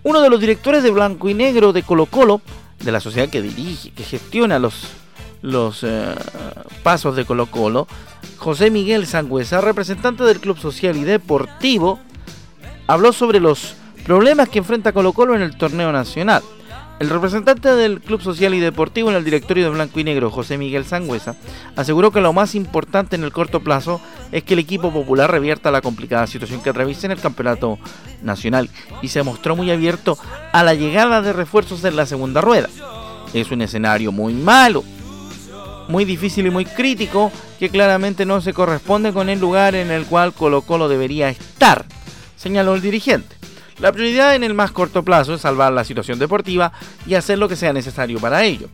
Uno 0.04 0.22
de 0.22 0.30
los 0.30 0.40
directores 0.40 0.84
de 0.84 0.92
Blanco 0.92 1.28
y 1.28 1.34
Negro 1.34 1.74
de 1.74 1.84
Colo 1.84 2.06
Colo, 2.06 2.40
de 2.80 2.94
la 2.94 3.02
sociedad 3.02 3.28
que 3.28 3.42
dirige, 3.42 3.92
que 3.92 4.06
gestiona 4.06 4.58
los, 4.58 4.88
los 5.46 5.84
eh, 5.84 6.16
pasos 6.82 7.16
de 7.16 7.24
Colo 7.24 7.46
Colo, 7.46 7.88
José 8.38 8.72
Miguel 8.72 9.06
Sangüesa, 9.06 9.62
representante 9.62 10.24
del 10.24 10.40
Club 10.40 10.58
Social 10.58 10.98
y 10.98 11.04
Deportivo, 11.04 12.00
habló 12.88 13.14
sobre 13.14 13.40
los 13.40 13.76
problemas 14.06 14.50
que 14.50 14.60
enfrenta 14.60 14.92
Colo 14.92 15.14
Colo 15.14 15.36
en 15.36 15.42
el 15.42 15.58
torneo 15.58 15.92
nacional. 15.92 16.42
El 16.98 17.10
representante 17.10 17.76
del 17.76 18.00
Club 18.00 18.22
Social 18.22 18.54
y 18.54 18.60
Deportivo 18.60 19.10
en 19.10 19.18
el 19.18 19.26
directorio 19.26 19.66
de 19.66 19.70
Blanco 19.70 20.00
y 20.00 20.04
Negro, 20.06 20.32
José 20.32 20.58
Miguel 20.58 20.86
Sangüesa, 20.86 21.36
aseguró 21.76 22.10
que 22.12 22.22
lo 22.22 22.32
más 22.32 22.56
importante 22.56 23.16
en 23.18 23.24
el 23.24 23.34
corto 23.34 23.60
plazo 23.60 24.02
es 24.32 24.44
que 24.44 24.54
el 24.54 24.62
equipo 24.62 24.92
popular 24.92 25.30
revierta 25.30 25.72
la 25.72 25.82
complicada 25.82 26.26
situación 26.26 26.62
que 26.62 26.70
atraviesa 26.70 27.06
en 27.06 27.12
el 27.12 27.20
campeonato 27.20 27.78
nacional 28.24 28.70
y 29.02 29.10
se 29.10 29.24
mostró 29.24 29.56
muy 29.58 29.70
abierto 29.72 30.18
a 30.54 30.64
la 30.64 30.74
llegada 30.74 31.22
de 31.22 31.34
refuerzos 31.34 31.84
en 31.84 31.98
la 31.98 32.06
segunda 32.06 32.40
rueda. 32.42 32.70
Es 33.34 33.52
un 33.52 33.62
escenario 33.62 34.14
muy 34.14 34.34
malo, 34.34 34.86
muy 35.88 36.06
difícil 36.06 36.48
y 36.48 36.52
muy 36.52 36.66
crítico 36.66 37.32
que 37.60 37.70
claramente 37.70 38.26
no 38.26 38.42
se 38.42 38.54
corresponde 38.54 39.14
con 39.14 39.30
el 39.30 39.40
lugar 39.40 39.76
en 39.76 39.92
el 39.92 40.06
cual 40.06 40.34
Colo 40.34 40.62
Colo 40.62 40.88
debería 40.88 41.30
estar, 41.30 41.86
señaló 42.36 42.76
el 42.76 42.82
dirigente. 42.82 43.36
La 43.80 43.92
prioridad 43.92 44.36
en 44.36 44.44
el 44.44 44.54
más 44.54 44.72
corto 44.72 45.04
plazo 45.04 45.34
es 45.34 45.42
salvar 45.42 45.74
la 45.74 45.84
situación 45.84 46.18
deportiva 46.18 46.72
y 47.06 47.16
hacer 47.16 47.38
lo 47.38 47.50
que 47.50 47.58
sea 47.58 47.74
necesario 47.74 48.20
para 48.20 48.44
ello. 48.44 48.70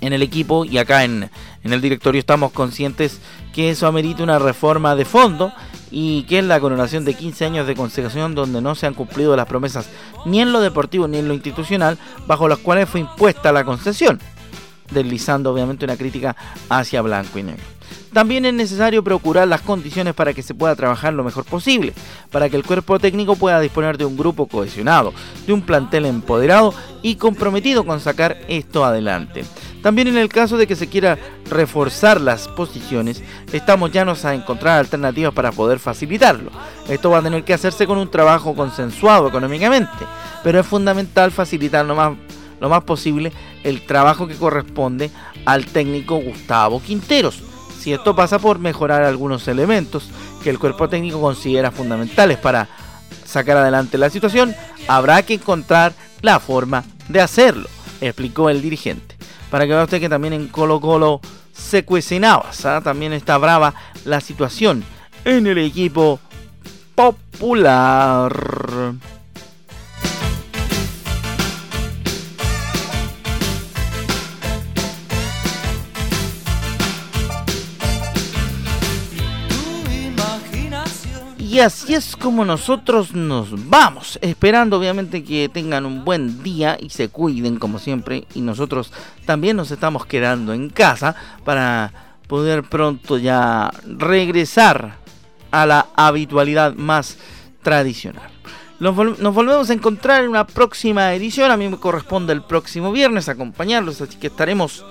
En 0.00 0.12
el 0.12 0.22
equipo 0.22 0.64
y 0.64 0.78
acá 0.78 1.04
en, 1.04 1.30
en 1.64 1.72
el 1.72 1.80
directorio 1.80 2.18
estamos 2.18 2.52
conscientes 2.52 3.18
que 3.52 3.70
eso 3.70 3.86
amerita 3.86 4.22
una 4.22 4.38
reforma 4.38 4.94
de 4.94 5.04
fondo 5.04 5.52
y 5.90 6.24
que 6.24 6.38
es 6.38 6.44
la 6.44 6.60
coronación 6.60 7.04
de 7.04 7.14
15 7.14 7.46
años 7.46 7.66
de 7.66 7.74
concesión 7.74 8.34
donde 8.34 8.60
no 8.60 8.74
se 8.74 8.86
han 8.86 8.94
cumplido 8.94 9.34
las 9.34 9.46
promesas 9.46 9.88
ni 10.26 10.40
en 10.40 10.52
lo 10.52 10.60
deportivo 10.60 11.08
ni 11.08 11.18
en 11.18 11.28
lo 11.28 11.34
institucional 11.34 11.98
bajo 12.26 12.46
las 12.46 12.58
cuales 12.58 12.88
fue 12.88 13.00
impuesta 13.00 13.52
la 13.52 13.64
concesión 13.64 14.20
deslizando 14.90 15.52
obviamente 15.52 15.84
una 15.84 15.96
crítica 15.96 16.36
hacia 16.68 17.02
blanco 17.02 17.38
y 17.38 17.42
negro. 17.44 17.64
También 18.12 18.44
es 18.46 18.54
necesario 18.54 19.04
procurar 19.04 19.46
las 19.48 19.60
condiciones 19.60 20.14
para 20.14 20.32
que 20.32 20.42
se 20.42 20.54
pueda 20.54 20.74
trabajar 20.74 21.12
lo 21.12 21.24
mejor 21.24 21.44
posible, 21.44 21.92
para 22.30 22.48
que 22.48 22.56
el 22.56 22.64
cuerpo 22.64 22.98
técnico 22.98 23.36
pueda 23.36 23.60
disponer 23.60 23.98
de 23.98 24.04
un 24.04 24.16
grupo 24.16 24.46
cohesionado, 24.46 25.12
de 25.46 25.52
un 25.52 25.62
plantel 25.62 26.06
empoderado 26.06 26.74
y 27.02 27.16
comprometido 27.16 27.84
con 27.84 28.00
sacar 28.00 28.38
esto 28.48 28.84
adelante. 28.84 29.44
También 29.82 30.08
en 30.08 30.18
el 30.18 30.28
caso 30.28 30.56
de 30.56 30.66
que 30.66 30.74
se 30.74 30.88
quiera 30.88 31.18
reforzar 31.48 32.20
las 32.20 32.48
posiciones, 32.48 33.22
estamos 33.52 33.92
llanos 33.92 34.24
a 34.24 34.34
encontrar 34.34 34.78
alternativas 34.78 35.32
para 35.32 35.52
poder 35.52 35.78
facilitarlo. 35.78 36.50
Esto 36.88 37.10
va 37.10 37.18
a 37.18 37.22
tener 37.22 37.44
que 37.44 37.54
hacerse 37.54 37.86
con 37.86 37.98
un 37.98 38.10
trabajo 38.10 38.54
consensuado 38.54 39.28
económicamente, 39.28 40.04
pero 40.42 40.58
es 40.58 40.66
fundamental 40.66 41.30
facilitar 41.30 41.84
lo 41.84 41.94
más 41.94 42.12
lo 42.60 42.68
más 42.68 42.84
posible 42.84 43.32
el 43.64 43.84
trabajo 43.84 44.26
que 44.26 44.36
corresponde 44.36 45.10
al 45.44 45.66
técnico 45.66 46.16
Gustavo 46.16 46.82
Quinteros. 46.82 47.42
Si 47.78 47.92
esto 47.92 48.14
pasa 48.16 48.38
por 48.38 48.58
mejorar 48.58 49.02
algunos 49.02 49.46
elementos 49.48 50.10
que 50.42 50.50
el 50.50 50.58
cuerpo 50.58 50.88
técnico 50.88 51.20
considera 51.20 51.70
fundamentales 51.70 52.38
para 52.38 52.68
sacar 53.24 53.56
adelante 53.56 53.98
la 53.98 54.10
situación, 54.10 54.54
habrá 54.88 55.22
que 55.22 55.34
encontrar 55.34 55.92
la 56.22 56.40
forma 56.40 56.84
de 57.08 57.20
hacerlo, 57.20 57.68
explicó 58.00 58.50
el 58.50 58.62
dirigente. 58.62 59.16
Para 59.50 59.66
que 59.66 59.72
vea 59.72 59.84
usted 59.84 60.00
que 60.00 60.08
también 60.08 60.34
en 60.34 60.48
Colo 60.48 60.80
Colo 60.80 61.20
se 61.52 61.84
cuecenaba, 61.84 62.50
también 62.82 63.12
está 63.12 63.38
brava 63.38 63.74
la 64.04 64.20
situación 64.20 64.84
en 65.24 65.46
el 65.46 65.58
equipo 65.58 66.20
popular. 66.94 68.32
Así 81.60 81.94
es 81.94 82.14
como 82.14 82.44
nosotros 82.44 83.14
nos 83.14 83.68
vamos, 83.68 84.18
esperando 84.22 84.78
obviamente 84.78 85.24
que 85.24 85.48
tengan 85.48 85.86
un 85.86 86.04
buen 86.04 86.42
día 86.42 86.76
y 86.80 86.90
se 86.90 87.08
cuiden 87.08 87.58
como 87.58 87.80
siempre. 87.80 88.26
Y 88.34 88.42
nosotros 88.42 88.92
también 89.26 89.56
nos 89.56 89.70
estamos 89.72 90.06
quedando 90.06 90.52
en 90.52 90.70
casa 90.70 91.16
para 91.44 91.92
poder 92.28 92.62
pronto 92.62 93.18
ya 93.18 93.70
regresar 93.84 94.98
a 95.50 95.66
la 95.66 95.88
habitualidad 95.96 96.74
más 96.74 97.18
tradicional. 97.62 98.30
Nos, 98.78 98.94
volvemos 98.94 99.68
a 99.70 99.72
encontrar 99.72 100.22
en 100.22 100.30
una 100.30 100.46
próxima 100.46 101.12
edición. 101.12 101.50
A 101.50 101.56
mí 101.56 101.68
me 101.68 101.78
corresponde 101.78 102.32
el 102.32 102.42
próximo 102.42 102.92
viernes 102.92 103.28
acompañarlos, 103.28 104.00
así 104.00 104.16
que 104.16 104.28
estaremos 104.28 104.84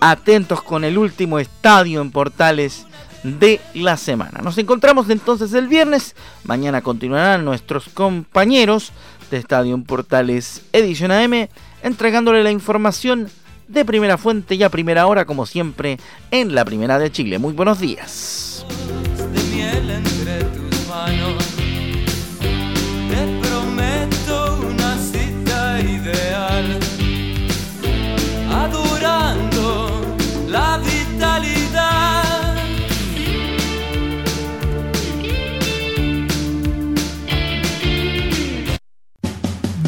atentos 0.00 0.62
con 0.62 0.82
el 0.82 0.98
último 0.98 1.38
estadio 1.38 2.00
en 2.00 2.10
Portales 2.10 2.86
de 3.22 3.60
la 3.74 3.96
semana. 3.96 4.40
Nos 4.42 4.58
encontramos 4.58 5.08
entonces 5.10 5.52
el 5.52 5.68
viernes. 5.68 6.14
Mañana 6.44 6.82
continuarán 6.82 7.44
nuestros 7.44 7.88
compañeros 7.88 8.92
de 9.30 9.38
Estadio 9.38 9.76
Portales 9.84 10.62
Edición 10.72 11.12
AM 11.12 11.48
entregándole 11.82 12.42
la 12.42 12.50
información 12.50 13.30
de 13.68 13.84
primera 13.84 14.18
fuente 14.18 14.56
y 14.56 14.62
a 14.62 14.68
primera 14.68 15.06
hora 15.06 15.24
como 15.24 15.46
siempre 15.46 15.98
en 16.30 16.54
la 16.54 16.64
primera 16.64 16.98
de 16.98 17.10
Chile. 17.12 17.38
Muy 17.38 17.52
buenos 17.52 17.78
días. 17.78 18.66